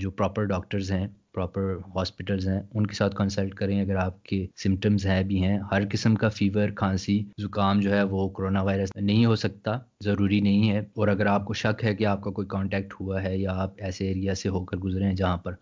جو 0.00 0.10
پراپر 0.10 0.44
ڈاکٹرز 0.44 0.92
ہیں 0.92 1.06
پراپر 1.34 1.76
ہاسپٹلز 1.96 2.48
ہیں، 2.48 2.60
ان 2.74 2.86
کے 2.86 2.94
ساتھ 2.94 3.16
کنسلٹ 3.16 3.54
کریں۔ 3.54 3.80
اگر 3.80 3.96
آپ 3.96 4.22
کے 4.22 4.46
سمٹمز 4.56 5.06
ہیں 5.06 5.22
بھی 5.22 5.42
ہیں، 5.42 5.58
ہر 5.72 5.82
قسم 5.90 6.14
کا 6.14 6.28
فیور 6.28 6.68
کھانسی، 6.68 7.24
زکام 7.38 7.80
جو 7.80 7.90
ہے 7.90 8.02
وہ 8.02 8.28
کرونا 8.28 8.62
وائرس 8.62 8.88
نہیں 8.96 9.26
ہو 9.26 9.36
سکتا، 9.36 9.78
ضروری 10.04 10.40
نہیں 10.40 10.70
ہے۔ 10.70 10.78
اور 10.78 11.08
اگر 11.08 11.26
آپ 11.26 11.44
کو 11.44 11.52
شک 11.54 11.84
ہے 11.84 11.96
کہ 11.96 12.06
آپ 12.06 12.22
کا 12.22 12.30
کوئی 12.30 12.46
کانٹیکٹ 12.48 12.94
ہوا 13.00 13.22
ہے 13.22 13.38
یا 13.38 13.52
آپ 13.54 13.74
ایسے 13.78 14.08
ایریا 14.08 14.34
سے 14.34 14.48
ہو 14.48 14.64
کر 14.64 14.76
گزرے 14.76 15.04
ہیں 15.04 15.14
جہاں 15.14 15.36
پر 15.36 15.52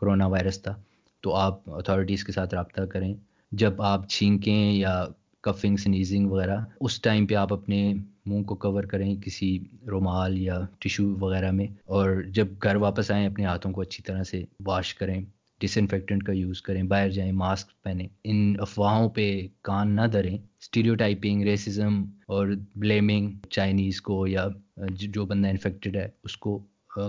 کرونا 0.00 0.26
وائرس 0.26 0.62
تھا، 0.62 0.74
تو 1.20 1.34
آپ 1.34 1.70
اتھارٹیز 1.70 2.24
کے 2.24 2.32
ساتھ 2.32 2.54
رابطہ 2.54 2.82
کریں۔ 2.82 3.12
جب 3.52 3.82
آپ 3.82 4.08
چھینکیں 4.08 4.72
یا 4.72 5.04
کفنگ 5.44 5.76
سنیزنگ 5.76 6.30
وغیرہ، 6.30 6.56
اس 6.80 7.00
ٹائم 7.00 7.26
پہ 7.26 7.34
آپ 7.34 7.52
اپنے 7.52 7.92
منہ 8.26 8.42
کو 8.42 8.54
کور 8.54 8.84
کریں 8.84 9.14
کسی 9.16 9.58
رومال 9.86 10.38
یا 10.38 10.60
ٹیشو 10.78 11.08
وغیرہ 11.20 11.50
میں، 11.50 11.66
اور 11.86 12.22
جب 12.28 12.46
گھر 12.62 12.76
واپس 12.76 13.10
آئیں، 13.10 13.26
اپنے 13.26 13.44
ہاتھوں 13.44 13.72
کو 13.72 13.80
اچھی 13.80 14.02
طرح 14.02 14.22
سے 14.22 14.42
واش 14.66 14.94
کریں 14.94 15.20
ڈس 15.60 15.76
انفیکٹنٹ 15.78 16.22
کا 16.22 16.32
یوز 16.32 16.60
کریں، 16.62 16.82
باہر 16.82 17.10
جائیں 17.10 17.32
ماسک 17.32 17.82
پہنیں۔ 17.82 18.06
ان 18.24 18.54
افواہوں 18.60 19.08
پہ 19.08 19.24
کان 19.62 19.94
نہ 19.96 20.06
دھریں۔ 20.12 20.36
اسٹیریو 20.36 20.94
ٹائپنگ 20.94 21.42
ریسزم 21.42 22.02
اور 22.26 22.48
بلیمنگ 22.76 23.30
چائنیز 23.50 24.00
کو 24.02 24.26
یا 24.26 24.46
جو 24.90 25.26
بندہ 25.26 25.48
انفیکٹڈ 25.48 25.96
ہے، 25.96 26.08
اس 26.24 26.36
کو 26.36 26.58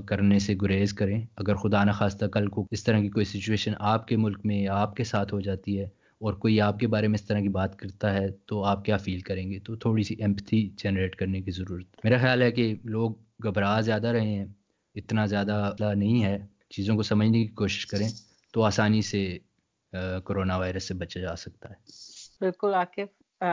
کرنے 0.08 0.40
سے 0.40 0.56
گریز 0.62 0.94
کریں۔ 0.94 1.26
اگر 1.36 1.56
خدا 1.56 1.84
نخواستہ 1.84 2.26
کل 2.26 2.48
کو 2.48 2.68
اس 2.72 2.84
طرح 2.84 3.00
کی 3.00 3.10
کوئی 3.10 3.26
سچویشن 3.26 3.74
آپ 3.80 4.08
کے 4.08 4.18
ملک 4.18 4.40
میں 4.44 4.62
یا 4.62 4.76
آپ 4.76 4.96
کے 4.96 5.04
ساتھ 5.04 5.34
ہو 5.34 5.40
جاتی 5.42 5.80
ہے 5.80 5.86
اور 6.20 6.34
کوئی 6.34 6.62
آپ 6.62 6.80
کے 6.80 6.88
بارے 6.88 7.08
میں 7.08 7.16
اس 7.16 7.26
طرح 7.26 7.40
کی 7.40 7.50
بات 7.50 7.80
کرتا 7.80 8.14
ہے، 8.14 8.28
تو 8.46 8.64
آپ 8.64 8.86
کیا 8.86 8.98
فیل 8.98 9.20
کریں 9.20 9.52
گے؟ 9.52 9.60
تو 9.60 9.76
تھوڑی 9.76 10.04
سی 10.04 10.16
ایمپتھی 10.20 10.70
جنریٹ 10.78 11.16
کرنے 11.16 11.42
کی 11.42 11.52
ضرورت۔ 11.52 11.86
میرا 12.04 12.18
خیال 12.18 12.42
ہے 12.42 12.52
کہ 12.52 12.76
لوگ 12.84 13.12
گھبرا 13.44 13.80
زیادہ 13.82 14.08
رہے 14.08 14.28
ہیں، 14.28 14.46
اتنا 14.96 15.26
زیادہ 15.26 15.94
نہیں 15.96 16.24
ہے۔ 16.24 16.38
چیزوں 16.70 16.96
کو 16.96 17.04
سمجھنے 17.04 17.42
کی 17.42 17.48
کوشش 17.48 17.86
کریں 17.86 18.08
تو 18.54 18.64
آسانی 18.64 19.02
سے 19.02 19.38
کرونا 20.26 20.58
وائرس 20.58 20.88
سے 20.88 20.94
بچا 20.94 21.20
جا 21.20 21.36
سکتا 21.36 21.70
ہے۔ 21.70 21.76
بالکل 22.40 22.74
عاقف 22.74 23.44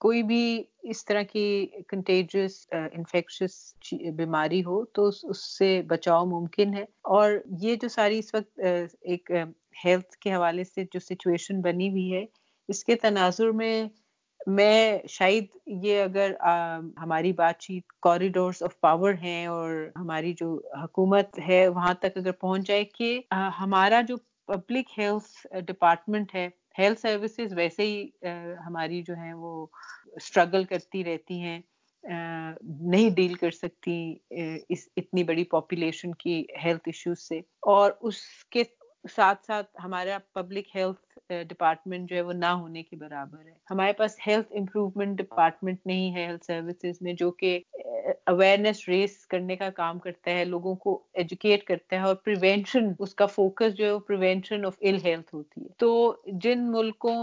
کوئی 0.00 0.22
بھی 0.22 0.62
اس 0.82 1.04
طرح 1.04 1.22
کی 1.22 1.66
کنٹیجس 1.88 2.68
uh, 2.76 2.88
انفیکشس 2.92 3.74
بیماری 4.16 4.64
ہو 4.64 4.84
تو 4.84 5.08
اس 5.08 5.58
سے 5.58 5.82
بچاؤ 5.82 6.24
ممکن 6.24 6.74
ہے 6.74 6.84
اور 7.16 7.32
یہ 7.60 7.76
جو 7.76 7.88
ساری 7.88 8.18
اس 8.18 8.34
وقت 8.34 8.60
uh, 8.60 8.86
ایک 9.00 9.32
um, 9.32 9.50
ہیلتھ 9.84 10.16
کے 10.16 10.32
حوالے 10.34 10.64
سے 10.64 10.84
جو 10.84 11.00
سچویشن 11.00 11.60
بنی 11.60 11.88
ہوئی 11.88 12.14
ہے، 12.14 12.24
اس 12.68 12.84
کے 12.84 12.96
تناظر 12.96 13.50
میں 13.50 13.84
میں 14.46 14.98
شاید 15.08 15.46
یہ 15.66 16.02
اگر 16.02 16.32
um, 16.48 16.88
ہماری 17.02 17.32
بات 17.32 17.58
چیت 17.58 17.92
کوریڈورس 17.92 18.62
آف 18.62 18.80
پاور 18.80 19.12
ہیں 19.22 19.46
اور 19.46 19.90
ہماری 19.96 20.32
جو 20.32 20.60
حکومت 20.82 21.38
ہے، 21.48 21.68
وہاں 21.68 21.94
تک 21.94 22.16
اگر 22.16 22.32
پہنچ 22.32 22.66
جائے 22.66 22.84
کہ 22.84 23.20
uh, 23.34 23.50
ہمارا 23.60 24.00
جو 24.08 24.16
پبلک 24.46 24.98
ہیلتھ 24.98 25.46
ڈپارٹمنٹ 25.66 26.34
ہے 26.34 26.48
ہیلتھ 26.78 27.00
سروسز 27.00 27.52
ویسے 27.56 27.82
ہی 27.82 28.08
ہماری 28.66 29.02
جو 29.02 29.14
ہیں 29.14 29.32
وہ 29.34 29.66
اسٹرگل 30.12 30.64
کرتی 30.64 31.04
رہتی 31.04 31.40
ہیں 31.40 31.58
نہیں 32.04 33.10
ڈیل 33.10 33.34
کر 33.34 33.50
سکتی 33.50 34.14
اس، 34.68 34.88
اتنی 34.96 35.24
بڑی 35.24 35.44
پاپولیشن 35.44 36.14
کی 36.14 36.44
ہیلتھ 36.64 36.88
ایشوز 36.88 37.18
سے 37.18 37.38
اور 37.68 37.90
اس 38.00 38.22
کے 38.44 38.64
ساتھ 39.04 39.44
ساتھ 39.46 39.68
ہمارا 39.84 40.18
پبلک 40.32 40.74
ہیلتھ 40.76 41.18
ڈپارٹمنٹ 41.48 42.08
جو 42.10 42.16
ہے 42.16 42.22
وہ 42.22 42.32
نہ 42.32 42.46
ہونے 42.52 42.82
کے 42.82 42.96
برابر 42.96 43.44
ہے۔ 43.46 43.52
ہمارے 43.70 43.92
پاس 43.92 44.18
ہیلتھ 44.26 44.52
امپروومنٹ 44.52 45.18
ڈپارٹمنٹ 45.18 45.86
نہیں 45.86 46.14
ہے 46.14 46.26
ہیلتھ 46.26 46.44
سروسز 46.44 47.00
میں، 47.00 47.12
جو 47.12 47.30
کہ 47.32 47.58
اویئرنیس 48.26 48.88
ریس 48.88 49.16
کرنے 49.26 49.56
کا 49.56 49.68
کام 49.70 49.98
کرتا 49.98 50.30
ہے، 50.30 50.44
لوگوں 50.44 50.74
کو 50.76 50.92
ایجوکیٹ 51.14 51.64
کرتا 51.64 51.96
ہے 51.96 52.02
اور 52.02 52.14
پریونشن 52.24 52.92
اس 52.98 53.14
کا 53.14 53.26
فوکس 53.28 53.74
جو 53.74 53.84
ہے 53.84 53.90
وہ 53.90 53.98
پریونشن 54.08 54.64
آف 54.66 54.76
ال 54.80 54.98
ہیلتھ 55.04 55.34
ہوتی 55.34 55.60
ہے۔ 55.60 55.68
تو 55.78 55.90
جن 56.42 56.70
ملکوں 56.70 57.18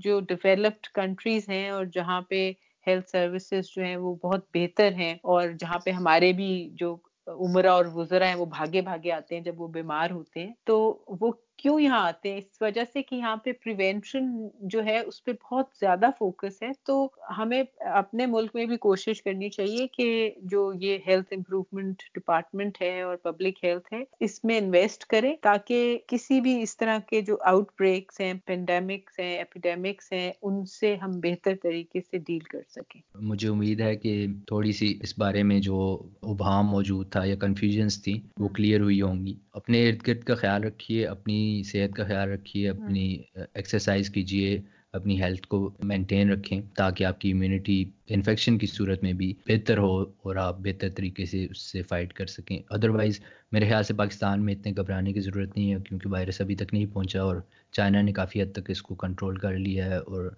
جو 0.00 0.20
ڈیولپڈ 0.20 0.86
کنٹریز 0.94 1.48
ہیں 1.48 1.68
اور 1.70 1.84
جہاں 1.92 2.20
پہ 2.20 2.50
ہیلتھ 2.86 3.10
سروسز 3.10 3.68
جو 3.68 3.82
ہیں 3.82 3.96
وہ 3.96 4.14
بہت 4.22 4.44
بہتر 4.54 4.92
ہیں 4.92 5.14
اور 5.24 5.48
جہاں 5.60 5.78
پہ 5.78 5.90
ہمارے 5.90 6.32
بھی 6.32 6.48
جو 6.72 6.96
عمرہ 7.28 7.68
اور 7.68 7.84
وزرا 7.94 8.26
ہیں، 8.26 8.34
وہ 8.34 8.44
بھاگے 8.44 8.80
بھاگے 8.80 9.12
آتے 9.12 9.36
ہیں 9.36 9.42
جب 9.42 9.60
وہ 9.60 9.68
بیمار 9.68 10.10
ہوتے 10.10 10.40
ہیں، 10.40 10.52
تو 10.64 11.04
وہ 11.20 11.32
کیوں 11.58 11.80
یہاں 11.80 12.06
آتے 12.06 12.30
ہیں؟ 12.30 12.38
اس 12.38 12.62
وجہ 12.62 12.80
سے 12.92 13.02
کہ 13.02 13.14
یہاں 13.14 13.36
پہ 13.36 13.52
پریونشن 13.52 14.26
جو 14.60 14.84
ہے 14.84 14.98
اس 14.98 15.24
پہ 15.24 15.32
بہت 15.32 15.66
زیادہ 15.80 16.06
فوکس 16.18 16.62
ہے۔ 16.62 16.68
تو 16.86 17.08
ہمیں 17.38 17.62
اپنے 17.80 18.26
ملک 18.26 18.50
میں 18.54 18.66
بھی 18.66 18.76
کوشش 18.76 19.22
کرنی 19.22 19.50
چاہیے 19.50 19.86
کہ 19.86 20.30
جو 20.42 20.72
یہ 20.80 20.98
ہیلتھ 21.06 21.32
امپروومنٹ 21.36 22.02
ڈپارٹمنٹ 22.14 22.82
ہے 22.82 23.02
اور 23.02 23.16
پبلک 23.16 23.64
ہیلتھ 23.64 23.92
ہے 23.92 23.98
اس 24.20 24.44
میں 24.44 24.58
انویسٹ 24.58 25.04
کریں 25.04 25.36
تاکہ 25.42 25.98
کسی 26.06 26.40
بھی 26.40 26.62
اس 26.62 26.76
طرح 26.76 26.98
کے 27.06 27.20
جو 27.20 27.36
آؤٹ 27.40 27.70
بریکس 27.80 28.20
ہیں 28.20 28.34
پینڈیمکس 28.46 29.18
ہیں 29.20 29.36
ایپیڈیمکس 29.38 30.12
ہیں 30.12 30.32
ان 30.42 30.64
سے 30.64 30.94
ہم 30.96 31.10
بہتر 31.20 31.54
طریقے 31.62 32.00
سے 32.00 32.18
ڈیل 32.18 32.38
کر 32.38 32.60
سکیں۔ 32.68 33.00
مجھے 33.14 33.48
امید 33.48 33.80
ہے 33.80 33.96
کہ 33.96 34.26
تھوڑی 34.46 34.72
سی 34.72 34.98
اس 35.02 35.18
بارے 35.18 35.42
میں 35.42 35.60
جو 35.60 35.78
ابہام 36.22 36.66
موجود 36.66 37.10
تھا 37.12 37.24
یا 37.24 37.36
کنفیوژنس 37.36 38.02
تھی 38.02 38.20
وہ 38.36 38.48
کلیئر 38.48 38.80
ہوئی 38.80 39.02
ہوں 39.02 39.26
گی۔ 39.26 39.34
اپنے 39.52 39.88
ارد 39.88 40.06
گرد 40.06 40.24
کا 40.24 40.34
خیال 40.34 40.64
رکھیے 40.64 41.06
اپنی 41.06 41.47
صحت 41.62 41.96
کا 41.96 42.04
خیال 42.04 42.28
رکھیے 42.28 42.68
اپنی 42.68 43.06
ایکسرسائز 43.54 44.10
کیجیے 44.10 44.58
اپنی 44.92 45.20
ہیلتھ 45.22 45.46
کو 45.48 45.58
مینٹین 45.82 46.30
رکھیں 46.30 46.60
تاکہ 46.76 47.04
آپ 47.04 47.20
کی 47.20 47.32
امیونٹی 47.32 47.84
انفیکشن 48.08 48.58
کی 48.58 48.66
صورت 48.66 49.02
میں 49.02 49.12
بھی 49.12 49.32
بہتر 49.46 49.78
ہو 49.78 49.90
اور 50.00 50.36
آپ 50.36 50.58
بہتر 50.58 50.88
طریقے 50.96 51.24
سے 51.24 51.44
اس 51.44 51.62
سے 51.62 51.82
فائٹ 51.82 52.12
کر 52.12 52.26
سکیں۔ 52.26 52.58
ادروائز 52.70 53.20
میرے 53.52 53.68
خیال 53.68 53.82
سے 53.82 53.94
پاکستان 53.94 54.44
میں 54.44 54.54
اتنے 54.54 54.72
گھبرانے 54.76 55.12
کی 55.12 55.20
ضرورت 55.20 55.56
نہیں 55.56 55.72
ہے 55.72 55.78
کیونکہ 55.88 56.08
وائرس 56.08 56.40
ابھی 56.40 56.54
تک 56.54 56.74
نہیں 56.74 56.86
پہنچا 56.86 57.22
اور 57.22 57.36
چائنا 57.72 58.02
نے 58.02 58.12
کافی 58.12 58.42
حد 58.42 58.52
تک 58.52 58.70
اس 58.70 58.82
کو 58.82 58.94
کنٹرول 58.94 59.36
کر 59.36 59.58
لیا 59.58 59.86
ہے 59.86 59.96
اور 59.96 60.30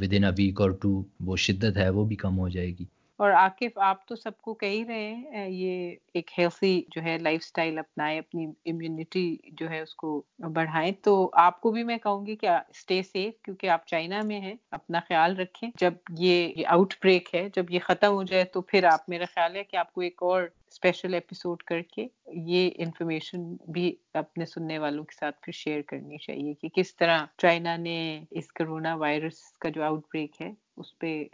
within 0.12 0.24
a 0.24 0.30
week 0.38 0.60
or 0.60 0.70
two 0.70 0.90
وہ 1.20 1.36
شدت 1.36 1.76
ہے 1.76 1.88
وہ 1.88 2.04
بھی 2.04 2.16
کم 2.16 2.38
ہو 2.38 2.48
جائے 2.48 2.70
گی۔ 2.70 2.84
اور 3.16 3.30
عاقف 3.30 3.78
آپ 3.78 4.06
تو 4.06 4.16
سب 4.16 4.38
کو 4.38 4.54
کہہ 4.54 4.68
ہی 4.68 4.84
رہے 4.88 5.14
ہیں 5.14 5.48
یہ 5.48 5.94
ایک 6.14 6.30
ہیلتھی 6.38 6.82
جو 6.88 7.02
ہے 7.02 7.18
لائف 7.18 7.42
سٹائل 7.42 7.78
اپنائیں، 7.78 8.18
اپنی 8.18 8.46
امیونٹی 8.66 9.36
جو 9.46 9.70
ہے 9.70 9.80
اس 9.80 9.94
کو 9.94 10.22
بڑھائیں۔ 10.38 10.92
تو 11.02 11.30
آپ 11.32 11.60
کو 11.60 11.70
بھی 11.70 11.82
میں 11.82 11.98
کہوں 11.98 12.26
گی 12.26 12.36
کہ 12.36 12.48
اسٹے 12.48 13.02
سیف 13.02 13.34
کیونکہ 13.42 13.70
آپ 13.70 13.86
چائنا 13.86 14.20
میں 14.24 14.40
ہیں، 14.40 14.54
اپنا 14.70 15.00
خیال 15.08 15.36
رکھیں۔ 15.36 15.70
جب 15.80 15.94
یہ 16.18 16.66
آؤٹ 16.66 16.94
بریک 17.02 17.34
ہے، 17.34 17.48
جب 17.56 17.70
یہ 17.70 17.78
ختم 17.78 18.12
ہو 18.12 18.22
جائے 18.22 18.44
تو 18.44 18.60
پھر 18.60 18.84
آپ، 18.84 19.08
میرا 19.08 19.24
خیال 19.34 19.56
ہے 19.56 19.64
کہ 19.64 19.76
آپ 19.76 19.92
کو 19.92 20.00
ایک 20.00 20.22
اور 20.22 20.42
اسپیشل 20.42 21.14
ایپیسوڈ 21.14 21.62
کر 21.62 21.82
کے 21.82 22.06
یہ 22.26 22.70
انفارمیشن 22.76 23.56
بھی 23.68 23.94
اپنے 24.14 24.44
سننے 24.44 24.78
والوں 24.78 25.04
کے 25.04 25.14
ساتھ 25.20 25.36
پھر 25.42 25.52
شیئر 25.52 25.82
کرنی 25.82 26.18
چاہیے 26.18 26.54
کہ 26.54 26.68
کس 26.68 26.96
طرح 26.96 27.24
چائنا 27.38 27.76
نے 27.76 28.20
اس 28.30 28.46
کرونا 28.46 28.94
وائرس 28.94 29.40
کا 29.60 29.68
جو 29.68 29.82
آؤٹ 29.82 30.00
بریک 30.00 30.42
ہے، 30.42 30.50
اس 30.76 30.98
پہ 30.98 31.24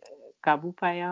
قابو 0.40 0.70
پایا۔ 0.70 1.10